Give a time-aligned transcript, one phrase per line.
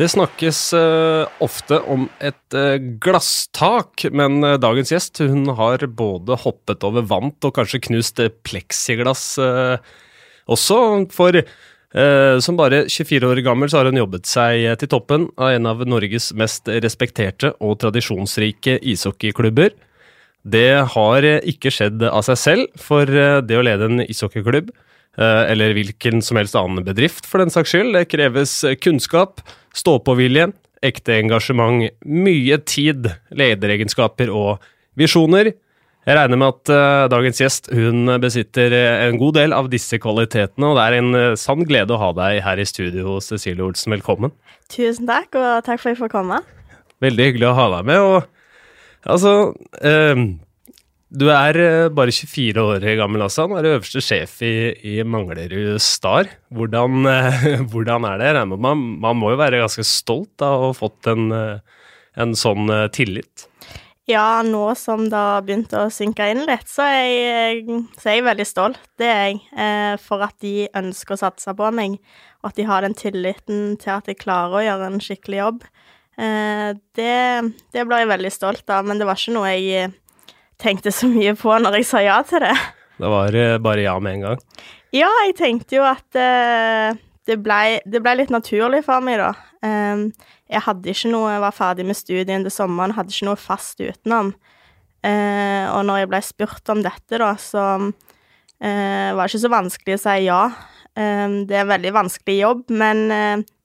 [0.00, 6.38] Det snakkes uh, ofte om et uh, glasstak, men uh, dagens gjest hun har både
[6.40, 9.34] hoppet over vant og kanskje knust pleksiglass
[10.50, 10.78] også.
[11.12, 11.42] For
[11.90, 15.80] som bare 24 år gammel så har hun jobbet seg til toppen av en av
[15.82, 19.74] Norges mest respekterte og tradisjonsrike ishockeyklubber.
[20.46, 24.70] Det har ikke skjedd av seg selv, for det å lede en ishockeyklubb
[25.18, 27.90] eller hvilken som helst annen bedrift, for den saks skyld.
[27.98, 28.54] Det kreves
[28.86, 29.42] kunnskap,
[29.76, 30.50] stå-på-vilje,
[30.84, 34.62] ekte engasjement, mye tid, lederegenskaper og
[34.98, 35.52] visjoner.
[36.08, 40.70] Jeg regner med at uh, dagens gjest hun besitter en god del av disse kvalitetene,
[40.70, 43.92] og det er en uh, sann glede å ha deg her i studio, Cecilie Olsen.
[43.98, 44.32] Velkommen.
[44.72, 46.40] Tusen takk, og takk for at jeg får komme.
[47.04, 48.06] Veldig hyggelig å ha deg med.
[48.06, 49.34] og altså...
[49.82, 50.40] Uh,
[51.10, 55.80] du er eh, bare 24 år gammel, Hassan, og er øverste sjef i, i Manglerud
[55.82, 56.30] Star.
[56.54, 58.46] Hvordan, eh, hvordan, er det?
[58.54, 61.80] Man, man, må jo være ganske stolt av å ha fått en, eh,
[62.14, 63.48] en sånn tillit?
[64.10, 68.16] Ja, nå som det har begynt å synke inn litt, så er jeg, så er
[68.16, 68.78] jeg veldig stolt.
[68.98, 70.00] Det er jeg.
[70.02, 71.98] For at de ønsker å satse på meg,
[72.42, 75.62] og at de har den tilliten til at jeg klarer å gjøre en skikkelig jobb.
[76.18, 77.14] Det,
[77.70, 79.94] det ble jeg veldig stolt av, men det var ikke noe jeg
[80.60, 82.54] tenkte så mye på når jeg sa ja til det.
[83.00, 84.42] Det var uh, bare ja med en gang?
[84.92, 86.92] Ja, jeg tenkte jo at uh,
[87.28, 89.32] det blei ble litt naturlig for meg, da.
[89.64, 90.08] Um,
[90.50, 93.80] jeg hadde ikke noe Jeg var ferdig med studien til sommeren, hadde ikke noe fast
[93.80, 94.34] utenom.
[95.00, 97.66] Uh, og når jeg ble spurt om dette, da, så
[98.60, 100.40] var det ikke så vanskelig å si ja.
[100.92, 103.06] Um, det er en veldig vanskelig jobb, men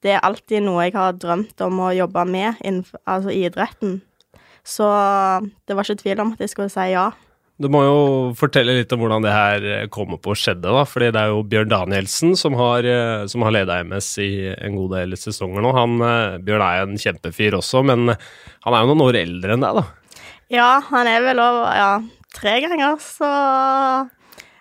[0.00, 3.98] det er alltid noe jeg har drømt om å jobbe med, innenfor, altså idretten.
[4.66, 4.88] Så
[5.66, 7.12] det var ikke tvil om at jeg skulle si ja.
[7.56, 8.00] Du må jo
[8.36, 10.82] fortelle litt om hvordan det her kommer på å skjedde, da.
[10.84, 14.76] Fordi det er jo Bjørn Danielsen som har, eh, som har leda MS i en
[14.76, 15.70] god del sesonger nå.
[15.78, 19.64] Han, eh, Bjørn er en kjempefyr også, men han er jo noen år eldre enn
[19.64, 19.86] deg, da.
[20.52, 21.90] Ja, han er vel over ja,
[22.36, 23.30] tre ganger så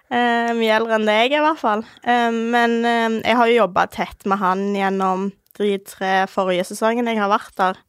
[0.09, 1.83] eh, mye eldre enn deg, i hvert fall.
[2.01, 5.29] Eh, men eh, jeg har jo jobba tett med han gjennom
[5.59, 7.83] de tre forrige sesongene jeg har vært der.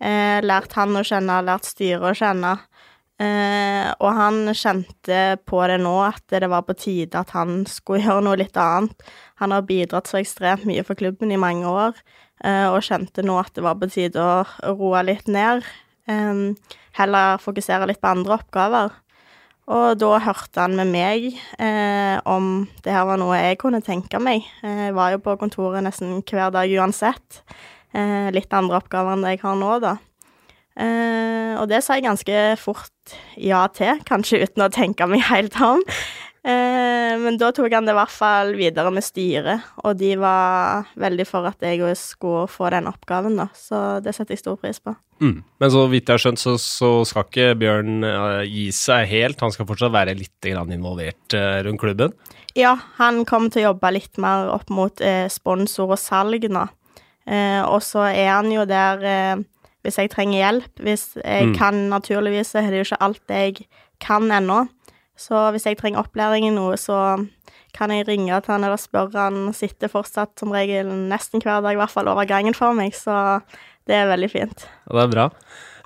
[0.00, 2.56] Eh, lært han å kjenne, lært styret å kjenne.
[3.16, 8.02] Eh, og han kjente på det nå at det var på tide at han skulle
[8.06, 9.06] gjøre noe litt annet.
[9.40, 11.96] Han har bidratt så ekstremt mye for klubben i mange år,
[12.44, 14.44] eh, og kjente nå at det var på tide å
[14.76, 15.64] roe litt ned.
[16.12, 16.44] Eh,
[17.00, 19.02] heller fokusere litt på andre oppgaver.
[19.66, 21.24] Og da hørte han med meg
[21.58, 24.44] eh, om det her var noe jeg kunne tenke meg.
[24.62, 27.40] Jeg var jo på kontoret nesten hver dag uansett.
[27.94, 29.96] Eh, litt andre oppgaver enn det jeg har nå, da.
[30.76, 35.56] Eh, og det sa jeg ganske fort ja til, kanskje uten å tenke meg helt
[35.62, 35.84] om.
[36.46, 40.86] Eh, men da tok han det i hvert fall videre med styret, og de var
[41.00, 43.48] veldig for at jeg skulle få den oppgaven, da.
[43.56, 44.94] Så det setter jeg stor pris på.
[45.18, 45.40] Mm.
[45.42, 49.42] Men så vidt jeg har skjønt, så, så skal ikke Bjørn uh, gi seg helt.
[49.42, 52.14] Han skal fortsatt være litt involvert uh, rundt klubben?
[52.56, 56.66] Ja, han kommer til å jobbe litt mer opp mot uh, sponsor og salg nå.
[57.26, 59.44] Eh, og så er han jo der eh,
[59.86, 60.82] hvis jeg trenger hjelp.
[60.82, 61.54] Hvis jeg mm.
[61.58, 63.68] kan naturligvis, så er det jo ikke alt jeg
[64.02, 64.64] kan ennå.
[65.16, 67.16] Så hvis jeg trenger opplæring i noe, så
[67.76, 69.54] kan jeg ringe til han eller spørre han.
[69.56, 73.40] Sitter fortsatt som regel nesten hver dag, i hvert fall over gangen for meg, så
[73.88, 74.66] det er veldig fint.
[74.90, 75.26] Og det er bra.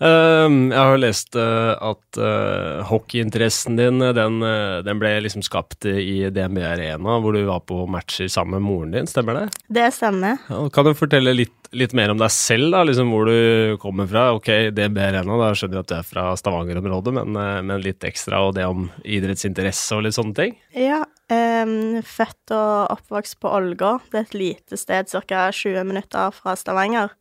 [0.01, 5.85] Uh, jeg har lest uh, at uh, hockeyinteressen din den, eh, den, ble liksom skapt
[5.85, 9.45] i DNB Arena, hvor du var på matcher sammen med moren din, stemmer det?
[9.69, 10.41] Det stemmer.
[10.49, 14.09] Ja, kan du fortelle litt, litt, mer om deg selv, da, liksom hvor du kommer
[14.09, 14.31] fra?
[14.37, 18.41] Ok, DNB Arena, da skjønner jeg at du er fra Stavanger-området, men, men, litt ekstra,
[18.47, 20.57] og det om idrettsinteresse og litt sånne ting?
[20.77, 21.03] Ja,
[21.33, 24.09] um, født og oppvokst på Ålgård.
[24.09, 25.51] Det er et lite sted ca.
[25.53, 27.13] 20 minutter fra Stavanger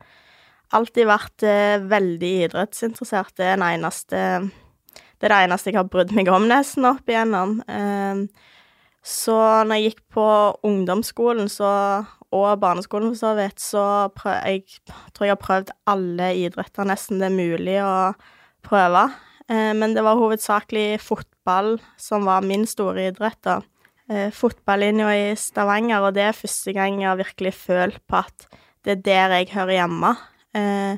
[0.75, 3.35] alltid vært eh, veldig idrettsinteressert.
[3.39, 4.21] Det er, eneste,
[5.19, 7.59] det er det eneste jeg har brydd meg om nesten opp igjennom.
[7.69, 8.25] Eh,
[9.05, 10.27] så når jeg gikk på
[10.67, 11.71] ungdomsskolen så,
[12.35, 13.85] og barneskolen for så vidt, så
[14.15, 14.65] prøv, jeg
[15.15, 17.95] tror jeg har prøvd alle idretter nesten det er mulig å
[18.65, 19.07] prøve.
[19.49, 23.61] Eh, men det var hovedsakelig fotball som var min store idrett, da.
[24.09, 28.49] Eh, fotballinja i Stavanger, og det er første gang jeg har virkelig følt på at
[28.85, 30.13] det er der jeg hører hjemme
[30.57, 30.97] eh,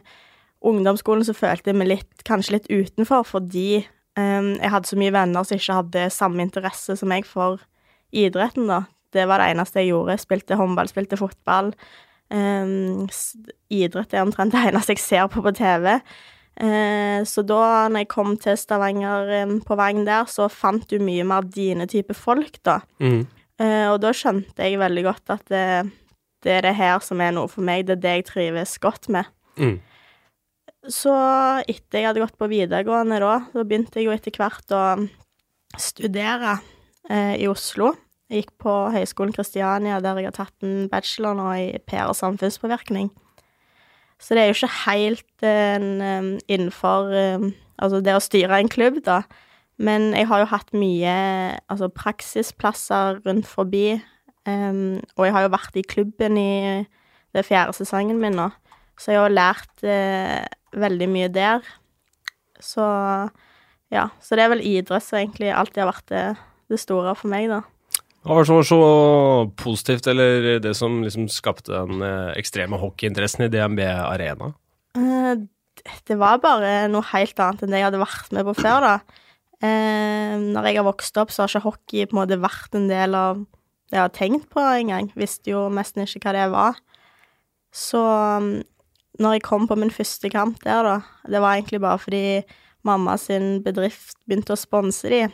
[0.62, 5.16] ungdomsskolen så følte jeg meg litt, kanskje litt utenfor, fordi eh, jeg hadde så mye
[5.16, 7.64] venner som ikke hadde samme interesse som meg for
[8.12, 8.84] idretten, da.
[9.12, 10.20] Det var det eneste jeg gjorde.
[10.22, 11.74] Spilte håndball, spilte fotball.
[12.32, 13.10] Um,
[13.68, 15.98] idrett er omtrent det eneste jeg ser på på TV.
[16.62, 21.00] Uh, så da når jeg kom til Stavanger um, på veien der, så fant du
[21.04, 22.80] mye mer dine type folk, da.
[23.04, 23.26] Mm.
[23.60, 25.66] Uh, og da skjønte jeg veldig godt at det,
[26.46, 29.12] det er det her som er noe for meg, det er det jeg trives godt
[29.12, 29.28] med.
[29.60, 29.80] Mm.
[30.90, 31.14] Så
[31.70, 34.84] etter jeg hadde gått på videregående da, så begynte jeg jo etter hvert å
[35.80, 36.56] studere
[37.10, 37.94] eh, i Oslo.
[38.32, 42.18] Jeg gikk på Høgskolen Kristiania, der jeg har tatt en bachelor nå i PR og
[42.18, 43.12] samfunnspåvirkning.
[44.22, 47.48] Så det er jo ikke helt en, um, innenfor um,
[47.82, 49.24] altså det å styre en klubb, da.
[49.82, 51.14] Men jeg har jo hatt mye
[51.74, 53.98] altså praksisplasser rundt forbi,
[54.46, 56.52] um, og jeg har jo vært i klubben i
[57.34, 58.52] det fjerde sesongen min nå,
[59.02, 60.46] så jeg har lært eh,
[60.78, 61.66] veldig mye der.
[62.62, 62.86] Så
[63.92, 66.26] ja, så det er vel idrett som egentlig alltid har vært det,
[66.72, 67.64] det store for meg, da.
[68.22, 68.82] Hva var det som var så
[69.58, 74.52] positivt, eller det som liksom skapte den eh, ekstreme hockeyinteressen i DNB Arena?
[74.94, 75.42] Eh,
[76.06, 79.26] det var bare noe helt annet enn det jeg hadde vært med på før, da.
[79.66, 82.88] Eh, når jeg har vokst opp, så har ikke hockey på en måte vært en
[82.92, 83.42] del av
[83.90, 85.10] det jeg har tenkt på engang.
[85.18, 86.78] Visste jo nesten ikke hva det var.
[87.74, 88.02] Så
[89.20, 90.98] når jeg kom på min første kamp der, da,
[91.28, 92.24] det var egentlig bare fordi
[92.88, 95.26] mamma sin bedrift begynte å sponse de,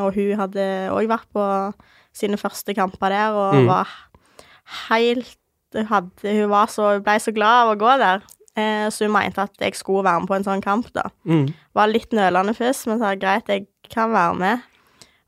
[0.00, 0.62] og hun hadde
[0.94, 1.42] òg vært på
[2.16, 3.68] sine første kamper der, og mm.
[3.68, 3.90] var
[4.88, 5.36] helt
[5.74, 8.24] hadde, Hun var så, ble så glad av å gå der.
[8.58, 11.08] Eh, så hun mente at jeg skulle være med på en sånn kamp, da.
[11.28, 11.50] Mm.
[11.76, 14.66] Var litt nølende først, men sa greit, jeg kan være med.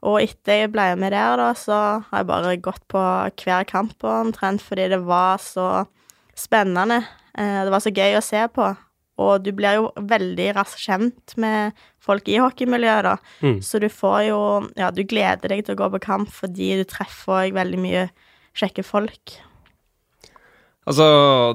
[0.09, 1.77] Og etter jeg ble med der, da, så
[2.09, 3.01] har jeg bare gått på
[3.43, 5.85] hver kamp omtrent fordi det var så
[6.39, 7.03] spennende.
[7.41, 8.71] Eh, det var så gøy å se på.
[9.21, 13.17] Og du blir jo veldig raskt kjent med folk i hockeymiljøet, da.
[13.45, 13.61] Mm.
[13.65, 14.41] Så du får jo
[14.81, 18.09] Ja, du gleder deg til å gå på kamp fordi du treffer òg veldig mye
[18.57, 19.37] kjekke folk.
[20.89, 21.07] Altså,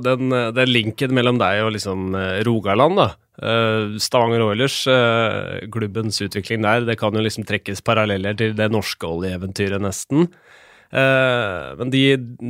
[0.06, 3.12] den, den, linken mellom deg og liksom eh, Rogaland, da.
[3.36, 4.78] Uh, Stavanger Oilers,
[5.74, 10.30] klubbens utvikling der, det kan jo liksom trekkes paralleller til det norske oljeeventyret, nesten.
[10.92, 12.04] Eh, men de,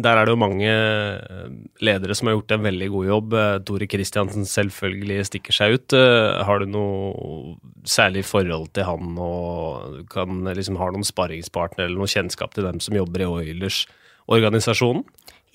[0.03, 1.47] der er det jo mange eh,
[1.85, 3.35] ledere som har gjort en veldig god jobb.
[3.39, 5.97] Eh, Tore Kristiansen selvfølgelig stikker seg ut.
[6.45, 7.55] Har du noe
[7.87, 12.81] særlig forhold til han og kan liksom har noen sparringspartner eller noe kjennskap til dem
[12.83, 15.05] som jobber i Oilers-organisasjonen?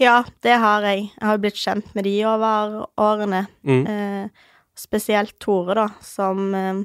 [0.01, 1.11] Ja, det har jeg.
[1.13, 3.45] Jeg har blitt kjent med de over årene.
[3.69, 3.83] Mm.
[3.85, 4.47] Eh,
[4.79, 6.81] spesielt Tore, da, som eh,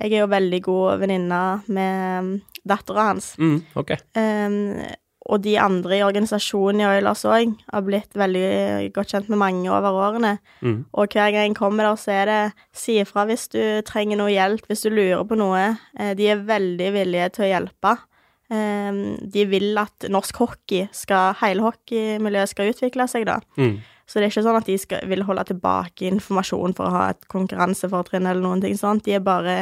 [0.00, 1.40] Jeg er jo veldig god venninne
[1.72, 3.34] med dattera hans.
[3.40, 3.90] Mm, ok.
[4.16, 4.58] Eh,
[5.30, 9.70] og de andre i organisasjonen i Oilers òg har blitt veldig godt kjent med mange
[9.70, 10.32] over årene.
[10.60, 10.80] Mm.
[10.90, 12.40] Og hver gang jeg kommer der, så er det
[12.76, 15.76] si ifra hvis du trenger noe hjelp, hvis du lurer på noe.
[15.98, 17.94] Eh, de er veldig villige til å hjelpe.
[18.50, 19.00] Eh,
[19.36, 23.38] de vil at norsk hockey skal, hele hockeymiljøet skal utvikle seg, da.
[23.60, 23.78] Mm.
[24.10, 27.06] Så det er ikke sånn at de skal, vil holde tilbake informasjon for å ha
[27.12, 29.04] et konkurransefortrinn eller noen ting sånt.
[29.06, 29.60] De er bare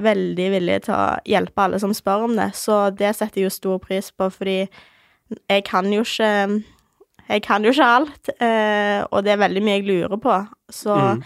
[0.00, 2.50] veldig villige til å hjelpe alle som spør om det.
[2.56, 4.58] Så det setter jeg jo stor pris på, fordi
[5.48, 6.62] jeg kan jo ikke
[7.24, 10.34] Jeg kan jo ikke alt, eh, og det er veldig mye jeg lurer på.
[10.68, 11.22] Så mm.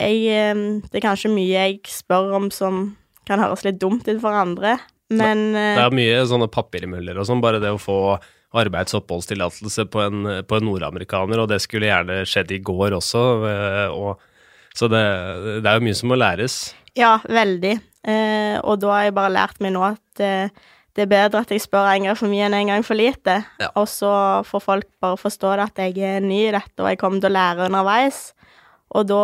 [0.00, 2.96] jeg eh, Det er kanskje mye jeg spør om som
[3.28, 4.80] kan høres litt dumt ut for andre,
[5.14, 8.18] men Det er mye sånne papirmuller og sånn, bare det å få
[8.58, 12.96] arbeids- og oppholdstillatelse på en, på en nordamerikaner, og det skulle gjerne skjedd i går
[12.98, 13.22] også,
[13.94, 14.18] og,
[14.74, 15.04] så det,
[15.62, 16.58] det er jo mye som må læres.
[16.98, 17.76] Ja, veldig.
[18.02, 20.50] Eh, og da har jeg bare lært meg nå at eh,
[20.92, 23.38] det er bedre at jeg spør en gang for mye enn en gang for lite.
[23.62, 23.70] Ja.
[23.80, 24.10] Og så
[24.44, 27.32] får folk bare forstå det at jeg er ny i dette, og jeg kommer til
[27.32, 28.24] å lære underveis.
[28.92, 29.22] Og da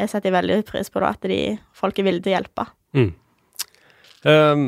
[0.00, 1.38] Jeg setter veldig pris på det, at de,
[1.78, 2.64] folk er villige til å hjelpe.
[2.96, 3.10] Mm.
[4.26, 4.62] Um,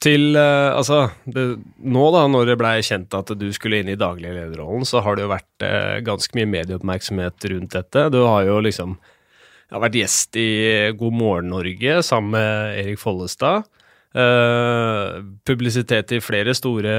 [0.00, 1.44] til uh, Altså, det,
[1.82, 5.18] nå da, når det blei kjent at du skulle inn i daglig lederrollen, så har
[5.18, 8.06] det jo vært uh, ganske mye medieoppmerksomhet rundt dette.
[8.14, 8.96] Du har jo liksom
[9.68, 10.48] har vært gjest i
[10.96, 13.68] God morgen Norge sammen med Erik Follestad.
[14.16, 16.92] Uh, publisitet i flere store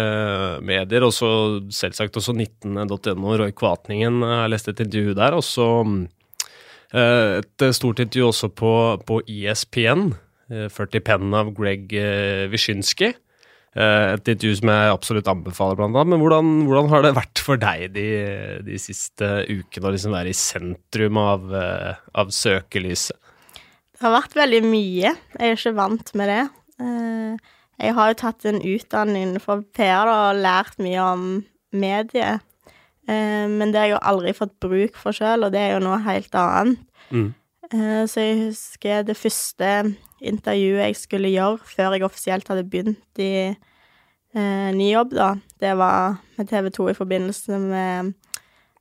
[0.61, 1.29] medier, også
[1.73, 3.31] selvsagt også 19.no.
[3.41, 5.37] Roy Kvatningen uh, har lest et intervju der.
[5.39, 8.73] Også uh, et stort intervju også på,
[9.05, 10.11] på ESPN.
[10.49, 13.11] 40 penn av Greg uh, Wyszynski.
[13.79, 16.09] et intervju som jeg absolutt anbefaler, blant annet.
[16.13, 18.07] Men hvordan, hvordan har det vært for deg de,
[18.65, 23.17] de siste ukene å liksom være i sentrum av, av søkelyset?
[23.93, 25.13] Det har vært veldig mye.
[25.13, 26.41] Jeg er ikke vant med det.
[26.79, 31.25] Eh, jeg har jo tatt en utdanning innenfor PR og lært mye om
[31.71, 32.39] medie,
[33.07, 35.85] eh, men det har jeg jo aldri fått bruk for sjøl, og det er jo
[35.85, 36.81] noe helt annet.
[37.09, 37.33] Mm.
[37.69, 39.73] Eh, så jeg husker det første
[40.19, 45.33] intervjuet jeg skulle gjøre før jeg offisielt hadde begynt i eh, ny jobb, da.
[45.61, 48.15] Det var med TV 2 i forbindelse med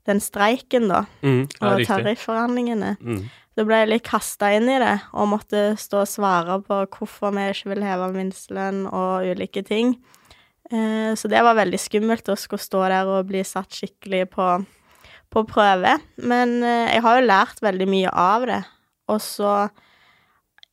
[0.09, 2.97] den streiken, da, mm, ja, og tarifforhandlingene.
[3.00, 3.26] Mm.
[3.59, 7.33] Så ble jeg litt kasta inn i det, og måtte stå og svare på hvorfor
[7.35, 9.97] vi ikke vil heve minstelønn og ulike ting.
[10.71, 14.47] Eh, så det var veldig skummelt å skulle stå der og bli satt skikkelig på,
[15.35, 15.97] på prøve.
[16.23, 18.61] Men eh, jeg har jo lært veldig mye av det.
[19.11, 19.53] Og så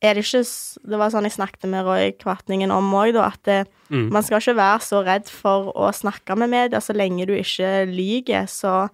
[0.04, 0.44] er det ikke
[0.92, 4.08] Det var sånn jeg snakket med Roy Kvartningen om òg, da, at det, Mm.
[4.10, 6.80] man skal ikke være så redd for å snakke med media.
[6.82, 8.88] Så lenge du ikke lyger, så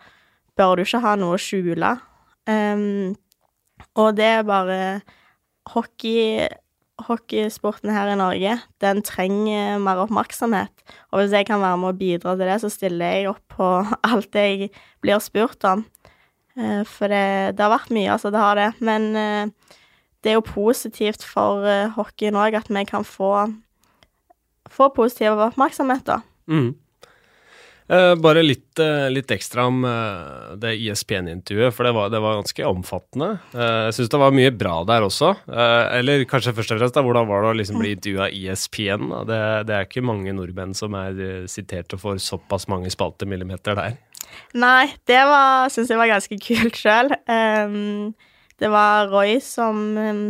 [0.57, 1.95] bør du ikke ha noe å skjule.
[2.47, 3.15] Ehm,
[3.99, 4.83] og det er bare
[5.73, 6.49] Hockey
[7.03, 10.85] Hockeysporten her i Norge, den trenger mer oppmerksomhet.
[11.11, 13.71] Og hvis jeg kan være med å bidra til det, så stiller jeg opp på
[14.13, 14.71] alt jeg
[15.03, 15.85] blir spurt om.
[16.59, 18.69] Eh, For det, det har vært mye, altså, det har det.
[18.85, 19.75] Men eh,
[20.23, 23.33] det er jo positivt for eh, hockeyen òg at vi kan få,
[24.71, 26.21] få positiv oppmerksomhet, da.
[26.47, 26.75] Mm.
[27.93, 32.39] Eh, bare litt, eh, litt ekstra om eh, det ISPN-intervjuet, for det var, det var
[32.39, 33.29] ganske omfattende.
[33.53, 35.35] Jeg syns det var mye bra der også.
[35.53, 39.13] Eller kanskje først og fremst, da, hvordan var det å liksom bli intervjua av ISPN?
[39.29, 43.99] Det, det er ikke mange nordmenn som er sitert og får såpass mange spaltemillimeter der.
[44.57, 45.21] Nei, det
[45.75, 47.13] syns jeg var ganske kult sjøl.
[48.63, 50.23] det var Roy som um,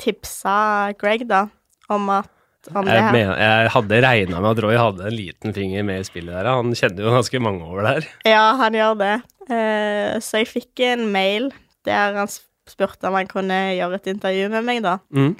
[0.00, 1.44] tipsa Greg, da,
[1.92, 2.32] om at
[2.70, 3.14] om det Jeg, her.
[3.14, 6.50] mener, jeg hadde regna med at Roy hadde en liten finger med i spillet der.
[6.50, 8.08] Han kjenner jo ganske mange over der.
[8.28, 9.14] Ja, han gjør det.
[9.48, 11.50] Uh, så jeg fikk en mail
[11.88, 14.98] der han spurte om han kunne gjøre et intervju med meg, da.
[15.10, 15.34] Mm.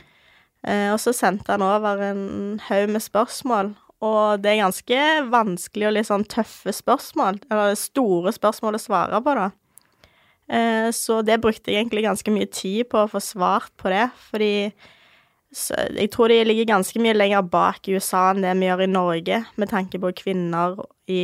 [0.67, 2.27] Uh, og så sendte han over en
[2.69, 3.75] haug med spørsmål.
[4.03, 9.21] Og det er ganske vanskelig og litt sånn tøffe spørsmål, eller store spørsmål å svare
[9.23, 9.53] på, da.
[10.53, 14.09] Eh, så det brukte jeg egentlig ganske mye tid på å få svart på det,
[14.31, 14.73] fordi
[15.53, 18.87] så jeg tror de ligger ganske mye lenger bak i USA enn det vi gjør
[18.87, 20.79] i Norge, med tanke på kvinner
[21.13, 21.23] i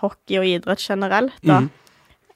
[0.00, 1.60] hockey og idrett generelt, da.
[1.64, 1.70] Mm.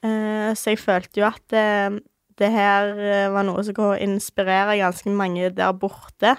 [0.03, 2.03] Eh, så jeg følte jo at det,
[2.39, 6.35] det her eh, var noe som kunne inspirere ganske mange der borte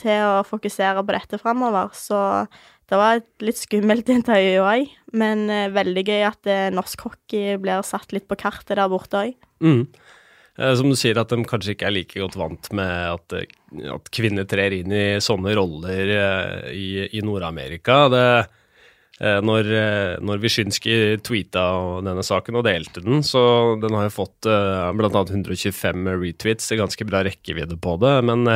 [0.00, 1.90] til å fokusere på dette framover.
[1.96, 2.16] Så
[2.90, 7.58] det var et litt skummelt intervju òg, men eh, veldig gøy at eh, norsk hockey
[7.60, 9.36] blir satt litt på kartet der borte òg.
[9.60, 9.84] Mm.
[10.60, 13.92] Eh, Som du sier, at de kanskje ikke er like godt vant med at, eh,
[13.94, 18.06] at kvinner trer inn i sånne roller eh, i, i Nord-Amerika.
[19.20, 19.66] Når,
[20.24, 21.62] når Wyszynski tweeta
[22.00, 23.42] denne saken og delte den, så
[23.76, 24.94] den har jo fått bl.a.
[24.96, 28.14] blant annet 125 retweets, ganske bra rekkevidde på det.
[28.24, 28.48] Men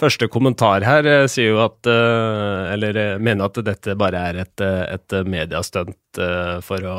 [0.00, 6.22] første kommentar her sier jo at Eller mener at dette bare er et, et mediestunt
[6.64, 6.96] for å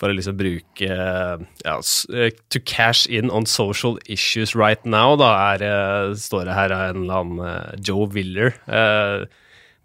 [0.00, 5.30] for å liksom bruke ja, eh, To cash in on social issues right now, da
[5.52, 8.54] er, eh, står det her av en eller annen eh, Joe Willer.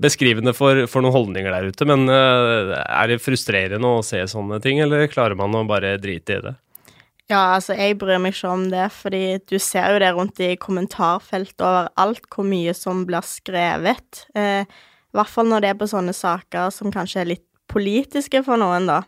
[0.01, 4.81] Beskrivende for, for noen holdninger der ute, men er det frustrerende å se sånne ting,
[4.83, 6.51] eller klarer man å bare drite i det?
[7.31, 10.57] Ja, altså, jeg bryr meg ikke om det, fordi du ser jo det rundt i
[10.59, 14.25] kommentarfeltet overalt hvor mye som blir skrevet.
[14.35, 14.67] I
[15.15, 18.91] hvert fall når det er på sånne saker som kanskje er litt politiske for noen,
[18.91, 18.99] da.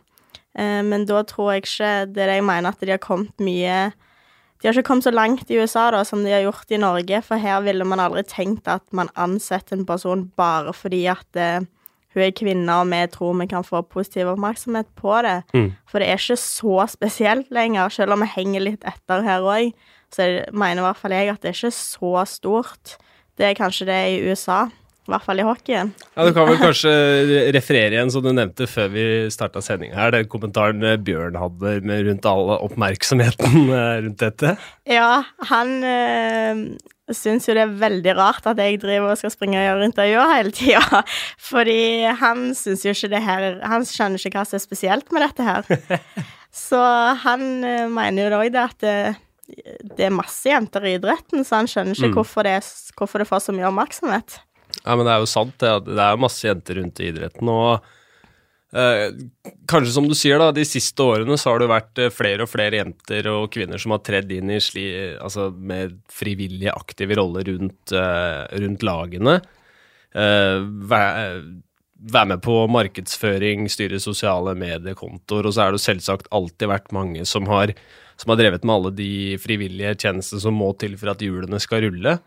[0.58, 3.34] Eh, men da tror jeg ikke Det er det jeg mener, at de har kommet
[3.38, 3.78] mye
[4.58, 7.22] De har ikke kommet så langt i USA da som de har gjort i Norge,
[7.22, 11.60] for her ville man aldri tenkt at man ansetter en person bare fordi at eh,
[12.14, 15.42] hun er kvinne, og vi tror vi kan få positiv oppmerksomhet på det.
[15.54, 15.68] Mm.
[15.86, 19.70] For det er ikke så spesielt lenger, selv om vi henger litt etter her òg.
[20.10, 22.96] Så jeg mener i hvert fall jeg at det er ikke så stort.
[23.38, 24.64] Det er kanskje det i USA,
[25.08, 25.90] i hvert fall i hockeyen.
[26.14, 26.92] Ja, Du kan vel kanskje
[27.56, 31.78] referere igjen, som du nevnte før vi starta sendinga her, den kommentaren eh, Bjørn hadde
[31.88, 34.54] med rundt all oppmerksomheten eh, rundt dette.
[34.88, 36.62] Ja, han øh,
[37.16, 40.34] syns jo det er veldig rart at jeg driver og skal springe og gjøre intervjuer
[40.36, 41.02] hele tida.
[41.50, 41.78] Fordi
[42.20, 45.46] han syns jo ikke det her Han skjønner ikke hva som er spesielt med dette
[45.48, 45.64] her.
[46.68, 46.80] Så
[47.24, 48.94] han øh, mener jo òg det at det,
[49.96, 52.14] det er masse jenter i idretten, så han skjønner ikke Mm.
[52.18, 52.56] hvorfor, det,
[52.98, 54.38] hvorfor det får så mye oppmerksomhet.
[54.84, 55.72] Ja, men det er jo sant, det.
[55.88, 57.50] Det er masse jenter rundt i idretten.
[57.52, 59.04] Og eh,
[59.70, 62.52] kanskje som du sier, da, de siste årene så har det vært eh, flere og
[62.52, 67.48] flere jenter og kvinner som har tredd inn i sli, altså med frivillige, aktive roller
[67.48, 69.40] rundt, eh, rundt lagene.
[70.16, 71.40] Eh, Være
[71.98, 77.24] vær med på markedsføring, styre sosiale mediekontoer, og så er det selvsagt alltid vært mange
[77.26, 77.72] som har,
[78.20, 81.88] som har drevet med alle de frivillige tjenestene som må til for at hjulene skal
[81.88, 82.18] rulle.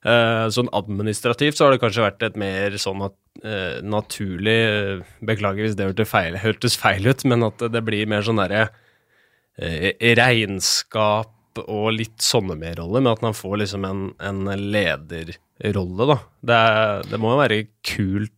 [0.00, 5.02] Eh, sånn administrativt så har det kanskje vært et mer sånn at, eh, naturlig eh,
[5.20, 8.70] Beklager hvis det feil, hørtes feil ut, men at det blir mer sånn derre
[9.60, 16.06] eh, regnskap og litt sånne mer roller, med at man får liksom en, en lederrolle,
[16.14, 16.18] da.
[16.48, 16.60] Det,
[17.10, 18.32] det må jo være kult,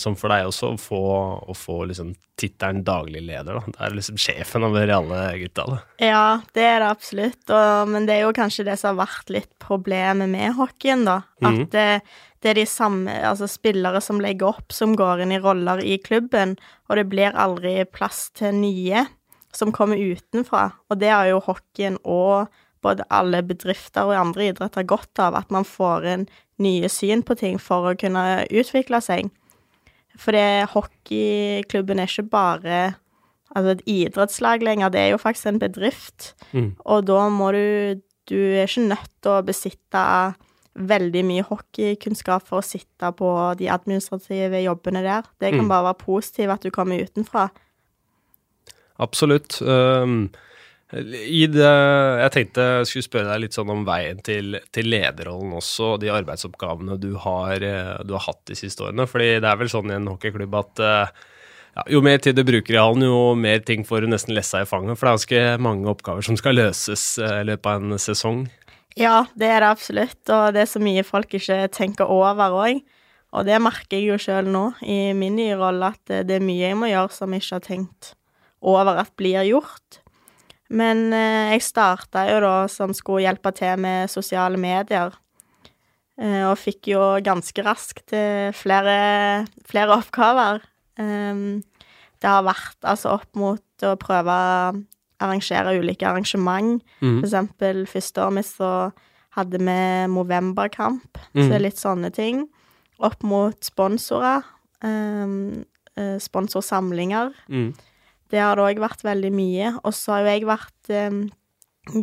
[0.00, 1.00] som for deg også, å få,
[1.46, 3.72] å få liksom tittelen daglig leder, da.
[3.72, 5.78] Det er liksom sjefen over alle gutta, da.
[6.02, 6.24] Ja,
[6.56, 9.52] det er det absolutt, og, men det er jo kanskje det som har vært litt
[9.62, 11.20] problemet med hockeyen, da.
[11.42, 11.48] Mhm.
[11.50, 11.88] At det,
[12.44, 15.96] det er de samme altså spillere som legger opp, som går inn i roller i
[16.02, 16.56] klubben,
[16.90, 19.06] og det blir aldri plass til nye
[19.56, 20.68] som kommer utenfra.
[20.90, 22.52] Og det har jo hockeyen og
[22.84, 26.26] både alle bedrifter og andre idretter godt av, at man får inn
[26.58, 29.30] nye syn på ting for å kunne utvikle seg.
[30.16, 32.78] For det, hockeyklubben er ikke bare
[33.56, 36.34] altså et idrettslag lenger, det er jo faktisk en bedrift.
[36.52, 36.74] Mm.
[36.84, 40.34] Og da må du Du er ikke nødt til å besitte
[40.74, 45.22] veldig mye hockeykunnskap for å sitte på de administrative jobbene der.
[45.38, 45.68] Det kan Mm.
[45.68, 47.50] bare være positivt at du kommer utenfra.
[48.98, 49.60] Absolutt.
[49.62, 50.30] Um,
[50.94, 55.56] i det, jeg tenkte jeg skulle spørre deg litt sånn om veien til, til lederrollen
[55.58, 59.08] også, og de arbeidsoppgavene du har, eh, du har hatt de siste årene.
[59.10, 61.24] Fordi det er vel sånn i en hockeyklubb at eh,
[61.76, 64.62] ja, jo mer tid du bruker i hallen, jo mer ting får du nesten lessa
[64.62, 64.94] i fanget.
[64.94, 68.46] For det er ganske mange oppgaver som skal løses eh, i løpet av en sesong.
[68.96, 72.84] Ja, det er det absolutt, og det er så mye folk ikke tenker over òg.
[73.34, 76.70] Og det merker jeg jo sjøl nå, i min nye rolle, at det er mye
[76.70, 78.14] jeg må gjøre som jeg ikke har tenkt
[78.62, 80.05] over at blir gjort.
[80.70, 85.12] Men eh, jeg starta jo da som skulle hjelpe til med sosiale medier,
[86.18, 88.14] eh, og fikk jo ganske raskt
[88.56, 90.62] flere, flere oppgaver.
[90.98, 91.62] Um,
[92.22, 94.72] det har vært altså opp mot å prøve å
[95.20, 96.80] arrangere ulike arrangement.
[97.02, 97.18] Mm.
[97.20, 98.70] For eksempel første året mitt så
[99.36, 101.48] hadde vi Movember-kamp, så Mm.
[101.50, 102.48] det er litt sånne ting.
[102.98, 104.42] Opp mot sponsorer.
[104.82, 105.64] Um,
[105.96, 107.34] eh, sponsorsamlinger.
[107.48, 107.74] Mm.
[108.32, 109.72] Det har det òg vært veldig mye.
[109.84, 111.20] Og så har jo jeg vært eh,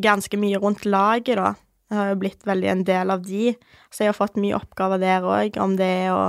[0.03, 1.53] ganske mye rundt laget, da.
[1.91, 3.51] Jeg har jo blitt veldig en del av de,
[3.93, 6.23] så jeg har fått mye oppgaver der òg, om det er å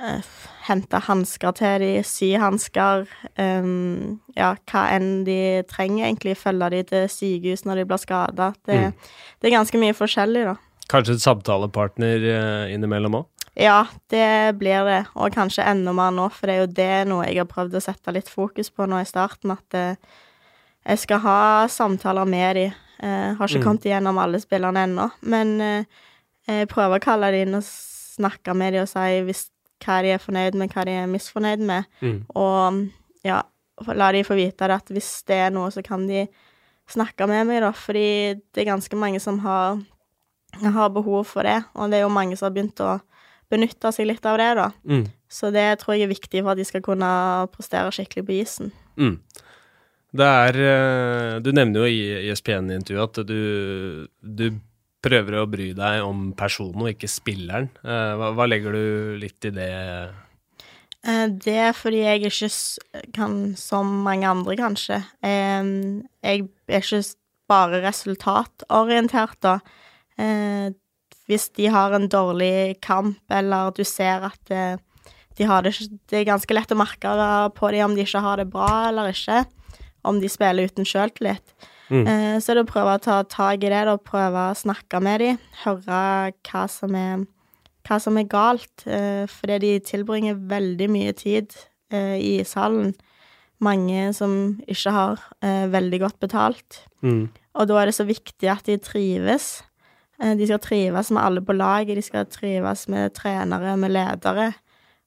[0.00, 0.30] eh,
[0.66, 3.04] hente hansker til de, sy hansker,
[3.38, 8.50] um, ja, hva enn de trenger, egentlig, følge de til sykehus når de blir skada.
[8.66, 8.92] Det, Mm.
[9.40, 10.56] det er ganske mye forskjellig, da.
[10.90, 13.28] Kanskje en samtalepartner eh, innimellom òg?
[13.56, 17.26] Ja, det blir det, og kanskje enda mer nå, for det er jo det noe
[17.28, 19.94] jeg har prøvd å sette litt fokus på nå i starten, at eh,
[20.88, 21.36] jeg skal ha
[21.70, 22.64] samtaler med de.
[23.04, 23.64] Jeg har ikke Mm.
[23.64, 25.84] kommet igjennom alle spillerne ennå, men eh,
[26.48, 29.46] jeg prøver å kalle de inn og snakke med de og si hvis,
[29.84, 32.24] hva de er fornøyd med, hva de er misfornøyd med, Mm.
[32.34, 32.90] og
[33.24, 33.42] ja,
[33.94, 36.26] la de få vite at hvis det er noe, så kan de
[36.90, 39.78] snakke med meg, da, fordi det er ganske mange som har,
[40.62, 43.00] har behov for det, og det er jo mange som har begynt å
[43.52, 44.68] benytte seg litt av det, da.
[44.88, 45.06] Mm.
[45.28, 47.08] Så det tror jeg er viktig for at de skal kunne
[47.54, 48.72] prestere skikkelig på isen.
[49.00, 49.16] Mm.
[50.14, 54.44] Det er eh, Du nevner jo i ESPN-intervjuet at du, du
[55.04, 57.66] prøver å bry deg om personen og ikke spilleren.
[57.82, 59.70] Eh, Hva, hva legger du litt i det?
[61.04, 66.46] Eh, Det er fordi jeg ikke kan, som mange andre kanskje Jeg er
[66.80, 67.02] ikke
[67.50, 69.58] bare resultatorientert, da.
[71.28, 74.76] Hvis de har en dårlig kamp, eller du ser at eh,
[75.38, 75.74] de har det
[76.06, 77.14] Det er ganske lett å merke
[77.56, 79.44] på dem om de ikke har det bra eller ikke.
[80.04, 81.54] Om de spiller uten sjøltillit.
[81.90, 82.06] Mm.
[82.06, 85.20] Eh, Så det å prøve å ta tak i det, og Prøve å snakke med
[85.20, 85.38] dem.
[85.64, 87.24] Høre hva som er
[87.84, 91.52] hva som er galt, eh, fordi de tilbringer veldig mye tid
[91.92, 92.94] eh, i ishallen.
[93.60, 96.80] Mange som ikke har eh, veldig godt betalt.
[97.04, 97.28] Mm.
[97.54, 99.62] Og da er det så viktig at de trives.
[100.22, 104.52] Eh, de skal trives med alle på laget, de skal trives med trenere, med ledere.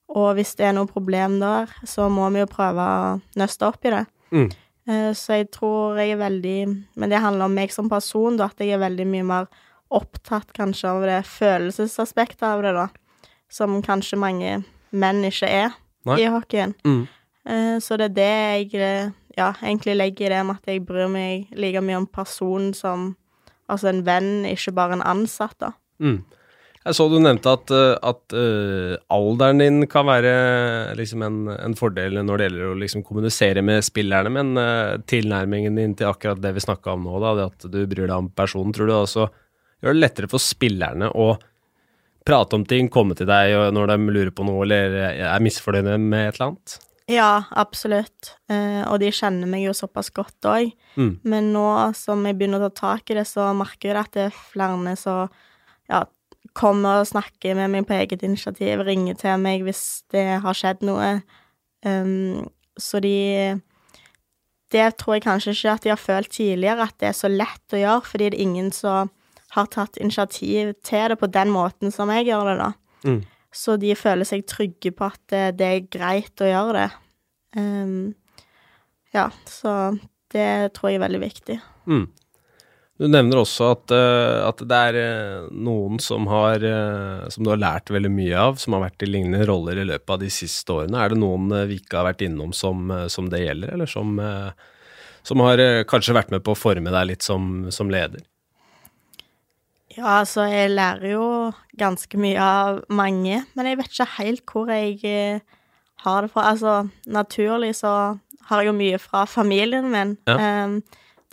[0.09, 3.83] Og hvis det er noe problem der, så må vi jo prøve å nøste opp
[3.85, 4.05] i det.
[4.31, 4.49] Mm.
[4.87, 8.45] Eh, Så jeg tror jeg er veldig Men det handler om meg som person, da,
[8.45, 9.47] at jeg er veldig mye mer
[9.91, 12.87] opptatt kanskje av det følelsesaspektet av det, da.
[13.49, 15.69] Som kanskje mange menn ikke er
[16.05, 16.17] Nei.
[16.21, 16.73] i hockeyen.
[16.85, 17.07] Mm.
[17.47, 21.07] Eh, Så det er det jeg ja, egentlig legger i det med at jeg bryr
[21.09, 23.15] meg like mye om personen som
[23.71, 25.73] Altså en venn, ikke bare en ansatt, da.
[26.03, 26.21] Mm.
[26.87, 31.75] Jeg så du nevnte at, eh, at uh, alderen din kan være liksom en, en
[31.75, 36.39] fordel når det gjelder å liksom kommunisere med spillerne, men uh, tilnærmingen din til akkurat
[36.39, 38.95] det vi snakka om nå, da, det at du bryr deg om personen, tror du
[38.95, 39.27] også
[39.83, 41.33] gjør det lettere for spillerne å
[42.27, 46.29] prate om ting, komme til deg når de lurer på noe eller er misfornøyde med
[46.29, 46.79] et eller annet?
[47.07, 48.33] Ja, absolutt.
[48.51, 50.73] Eh, og de kjenner meg jo såpass godt òg.
[50.99, 51.13] Mm.
[51.23, 54.25] Men nå som jeg begynner å ta tak i det, så merker jeg at det
[54.27, 55.31] er flere som
[55.87, 56.03] ja,
[56.57, 60.83] kommer og snakker med meg på eget initiativ, ringer til meg hvis det har skjedd
[60.87, 61.21] noe.
[61.85, 63.61] Um, så de
[64.67, 67.71] Det tror jeg kanskje ikke at de har følt tidligere, at det er så lett
[67.71, 69.11] å gjøre, fordi det er ingen som
[69.55, 72.71] har tatt initiativ til det på den måten som jeg gjør det, da.
[73.07, 73.21] Mm.
[73.53, 76.87] Så de føler seg trygge på at det, det er greit å gjøre det.
[77.57, 78.15] Um,
[79.15, 79.73] ja, så
[80.33, 81.59] det tror jeg er veldig viktig.
[81.87, 82.07] Mm.
[82.97, 87.51] Du nevner også at, eh, at det er eh, noen som, har, eh, som du
[87.53, 90.31] har lært veldig mye av, som har vært i lignende roller i løpet av de
[90.33, 90.97] siste årene.
[90.97, 94.17] Er det noen vi ikke har vært innom som, som det gjelder, eller som,
[95.21, 98.25] som, har kanskje vært med på å forme deg litt som, som leder?
[99.97, 101.27] Ja, altså, jeg lærer jo
[101.79, 105.41] ganske mye av mange, men jeg vet ikke helt hvor jeg
[106.03, 106.51] har det fra.
[106.51, 107.93] Altså, naturlig så
[108.47, 110.15] har jeg jo mye fra familien min.
[110.27, 110.65] Ja.
[110.65, 110.81] Um,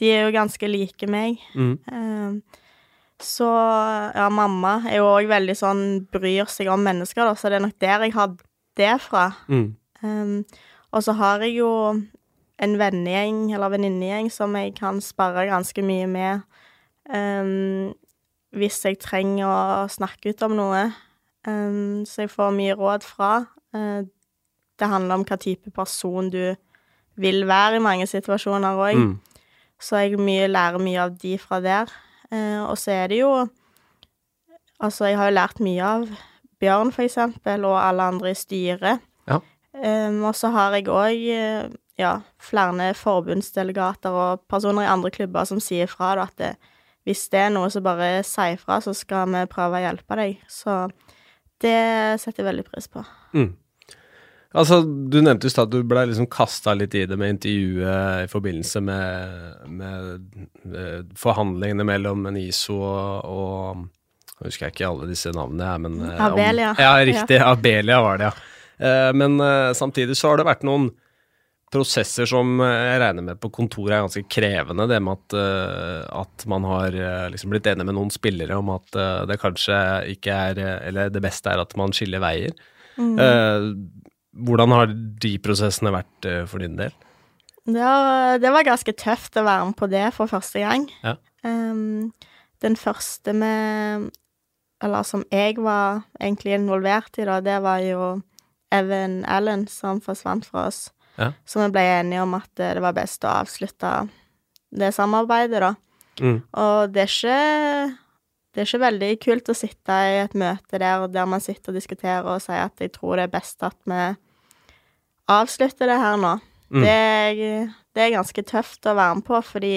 [0.01, 1.39] de er jo ganske like meg.
[1.55, 1.79] Mm.
[1.93, 2.43] Um,
[3.23, 3.47] så
[4.15, 7.67] ja, mamma er jo òg veldig sånn bryr seg om mennesker, da, så det er
[7.69, 8.35] nok der jeg har
[8.81, 9.29] det fra.
[9.49, 9.69] Mm.
[10.03, 10.37] Um,
[10.95, 11.71] og så har jeg jo
[12.65, 16.43] en vennegjeng, eller venninnegjeng, som jeg kan sparre ganske mye med
[17.11, 17.95] um,
[18.59, 20.85] hvis jeg trenger å snakke ut om noe.
[21.47, 23.33] Um, så jeg får mye råd fra.
[23.75, 24.07] Uh,
[24.81, 26.55] det handler om hva type person du
[27.21, 29.01] vil være i mange situasjoner òg.
[29.01, 29.45] Mm.
[29.81, 31.93] Så jeg mye, lærer mye av de fra der.
[32.31, 33.35] Uh, og så er det jo
[34.83, 36.03] Altså, jeg har jo lært mye av
[36.61, 39.05] Bjørn, for eksempel, og alle andre i styret.
[39.31, 39.39] Ja.
[39.73, 45.47] Um, og så har jeg òg eh, ja, flere forbundsdelegater og personer i andre klubber
[45.49, 46.51] som sier fra da, at det,
[47.05, 50.41] hvis det er noe, så bare si fra, så skal vi prøve å hjelpe deg.
[50.49, 50.87] Så
[51.61, 51.77] det
[52.23, 53.05] setter jeg veldig pris på.
[53.37, 53.53] Mm.
[54.55, 58.25] Altså, Du nevnte i stad at du ble liksom kasta litt i det med intervjuet
[58.25, 65.33] i forbindelse med, med eh, forhandlingene mellom NISO og, og jeg husker ikke alle disse
[65.35, 66.71] navnene, men eh, Abelia.
[66.73, 67.41] Om, ja, riktig.
[67.41, 67.51] Ja.
[67.51, 68.51] Abelia var det, ja.
[68.87, 69.43] Eh, men
[69.75, 70.93] samtidig så har det vært noen
[71.75, 74.87] prosesser som jeg regner med på kontoret er ganske krevende.
[74.91, 75.37] Det med at,
[76.23, 76.97] at man har
[77.35, 79.77] liksom blitt enig med noen spillere om at det kanskje
[80.15, 82.55] ikke er Eller det beste er at man skiller veier.
[82.95, 83.19] Mm.
[84.47, 84.95] Hvordan har
[85.27, 86.95] de prosessene vært for din del?
[87.65, 90.85] Det var, det var, ganske tøft å være med på det for første gang.
[91.05, 91.17] Ja.
[91.45, 92.13] Um,
[92.65, 94.11] den første med
[94.83, 98.21] Eller som jeg var egentlig involvert i, da, det var jo
[98.73, 100.91] Evan Allen som forsvant fra oss.
[101.19, 101.33] Ja.
[101.47, 103.93] Så vi ble enige om at det var best å avslutte
[104.75, 105.75] det samarbeidet, da.
[106.23, 106.41] Mm.
[106.63, 107.39] Og det er ikke
[108.55, 111.79] det er ikke veldig kult å sitte i et møte der, der man sitter og
[111.81, 114.03] diskuterer og sier at jeg tror det er best at vi
[115.35, 116.37] avslutter det her nå.
[116.71, 116.85] Mm.
[116.85, 119.75] Det, er, det, er, ganske tøft å være med på, fordi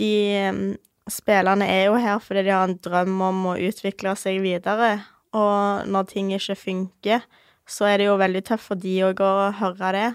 [0.00, 0.12] de
[0.48, 0.62] um,
[1.12, 4.94] spillerne er jo her fordi de har en drøm om å utvikle seg videre,
[5.36, 7.28] og når ting ikke funker,
[7.66, 10.08] så er det jo veldig tøft for de òg å høre det.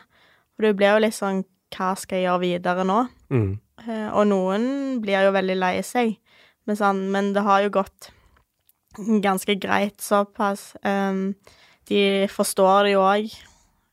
[0.56, 2.98] For du blir jo litt sånn Hva skal jeg gjøre videre nå?
[3.32, 3.52] Mm.
[3.82, 4.66] Uh, og noen
[5.04, 6.18] blir jo veldig lei seg,
[6.68, 8.10] men, sånn, men det har jo gått
[9.24, 10.74] ganske greit såpass.
[10.84, 11.32] Um,
[11.88, 13.32] de forstår det jo òg,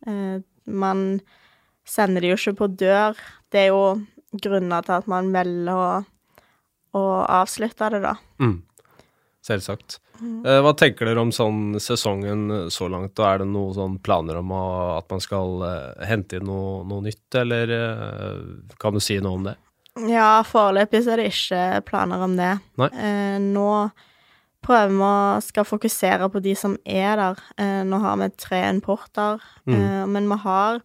[0.07, 1.21] Uh, man
[1.88, 3.18] sender det jo ikke på dør.
[3.51, 3.99] Det er jo
[4.44, 5.88] grunner til at man velger å,
[6.99, 7.03] å
[7.40, 8.14] avslutte det, da.
[8.42, 8.61] Mm.
[9.48, 9.98] Selvsagt.
[10.18, 10.42] Mm.
[10.44, 14.40] Eh, hva tenker dere om sånn sesongen så langt, og er det noen sånn planer
[14.42, 17.72] om at man skal uh, hente inn noe, noe nytt, eller
[18.82, 19.56] kan du si noe om det?
[20.08, 22.52] Ja, foreløpig så er det ikke planer om det.
[22.78, 22.90] Nei
[23.42, 23.70] nå
[24.64, 27.42] prøver vi å skal fokusere på de som er der.
[27.61, 29.74] Eh, nå har vi tre importer, mm.
[29.74, 30.80] eh, men vi har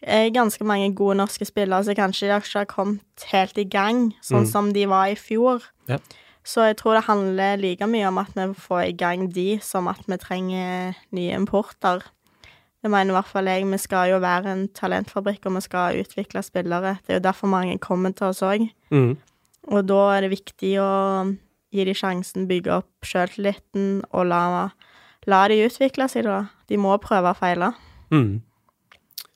[0.00, 4.46] eh, ganske mange gode norske spillere som kanskje ikke har kommet helt i gang, sånn
[4.46, 4.52] mm.
[4.52, 5.66] som de var i fjor.
[5.90, 6.00] Ja.
[6.44, 9.88] Så jeg tror det handler like mye om at vi får i gang de, som
[9.90, 12.02] at vi trenger nye importer.
[12.82, 13.66] Det mener i hvert fall jeg.
[13.70, 16.96] Vi skal jo være en talentfabrikk, og vi skal utvikle spillere.
[17.06, 18.66] Det er jo derfor mange kommer til oss òg.
[18.90, 19.14] Mm.
[19.70, 20.90] Og da er det viktig å
[21.72, 24.42] gi dem sjansen, bygge opp sjøltilliten og la,
[25.30, 26.40] la, de utvikle seg, da.
[26.68, 27.70] De må prøve og feile.
[28.10, 28.42] Mm.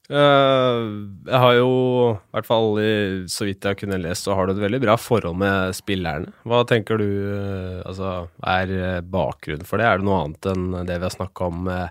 [0.06, 1.70] Uh, jeg har jo,
[2.14, 2.90] i hvert fall i,
[3.30, 6.30] så vidt jeg har kunnet lese, så har du et veldig bra forhold med spillerne.
[6.46, 8.12] Hva tenker du uh, altså,
[8.46, 9.88] er bakgrunnen for det?
[9.88, 11.88] Er det noe annet enn det vi har snakka om, uh,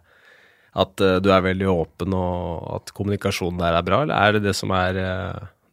[0.76, 4.56] at du er veldig åpen og at kommunikasjonen der er bra, eller er det det
[4.60, 4.98] som er,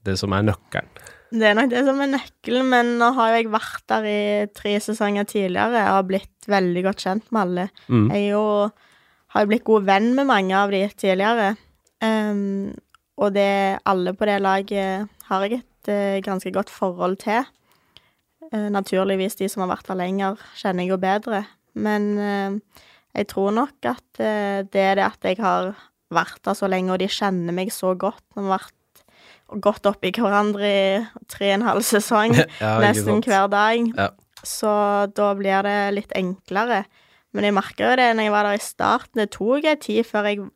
[0.07, 1.02] det som er nøkkelen?
[1.33, 4.22] Det er nok det som er nøkkelen, men nå har jeg vært der i
[4.55, 7.66] tre sesonger tidligere og har blitt veldig godt kjent med alle.
[7.88, 8.07] Mm.
[8.12, 8.42] Jeg jo,
[9.35, 11.55] har jo blitt god venn med mange av de tidligere.
[12.03, 12.75] Um,
[13.23, 17.47] og det alle på det laget har jeg et uh, ganske godt forhold til.
[18.51, 21.45] Uh, naturligvis de som har vært der lenger, kjenner jeg jo bedre.
[21.75, 22.83] Men uh,
[23.15, 24.21] jeg tror nok at
[24.73, 25.75] det er det at jeg har
[26.12, 28.25] vært der så lenge, og de kjenner meg så godt.
[28.35, 32.35] De har vært opp i hverandre i tre og en halv sesong,
[32.65, 33.93] ja, nesten hver dag.
[33.99, 34.09] Ja.
[34.43, 34.73] Så
[35.15, 36.83] da blir det litt enklere.
[37.33, 39.23] Men jeg merka jo det når jeg var der i starten.
[39.23, 40.49] Det tok en tid før jeg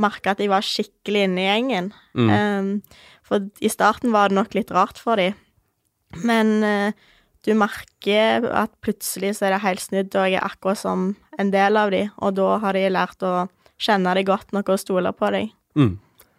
[0.00, 1.92] merka at jeg var skikkelig inne i gjengen.
[2.14, 2.32] Mm.
[2.32, 2.72] Um,
[3.26, 5.36] for i starten var det nok litt rart for dem.
[6.24, 6.96] Men uh,
[7.46, 11.52] du merker at plutselig så er det helt snudd, og jeg er akkurat som en
[11.54, 12.10] del av dem.
[12.16, 15.52] og da har de lært å kjenne deg godt nok og stole på deg.
[15.78, 15.98] Mm.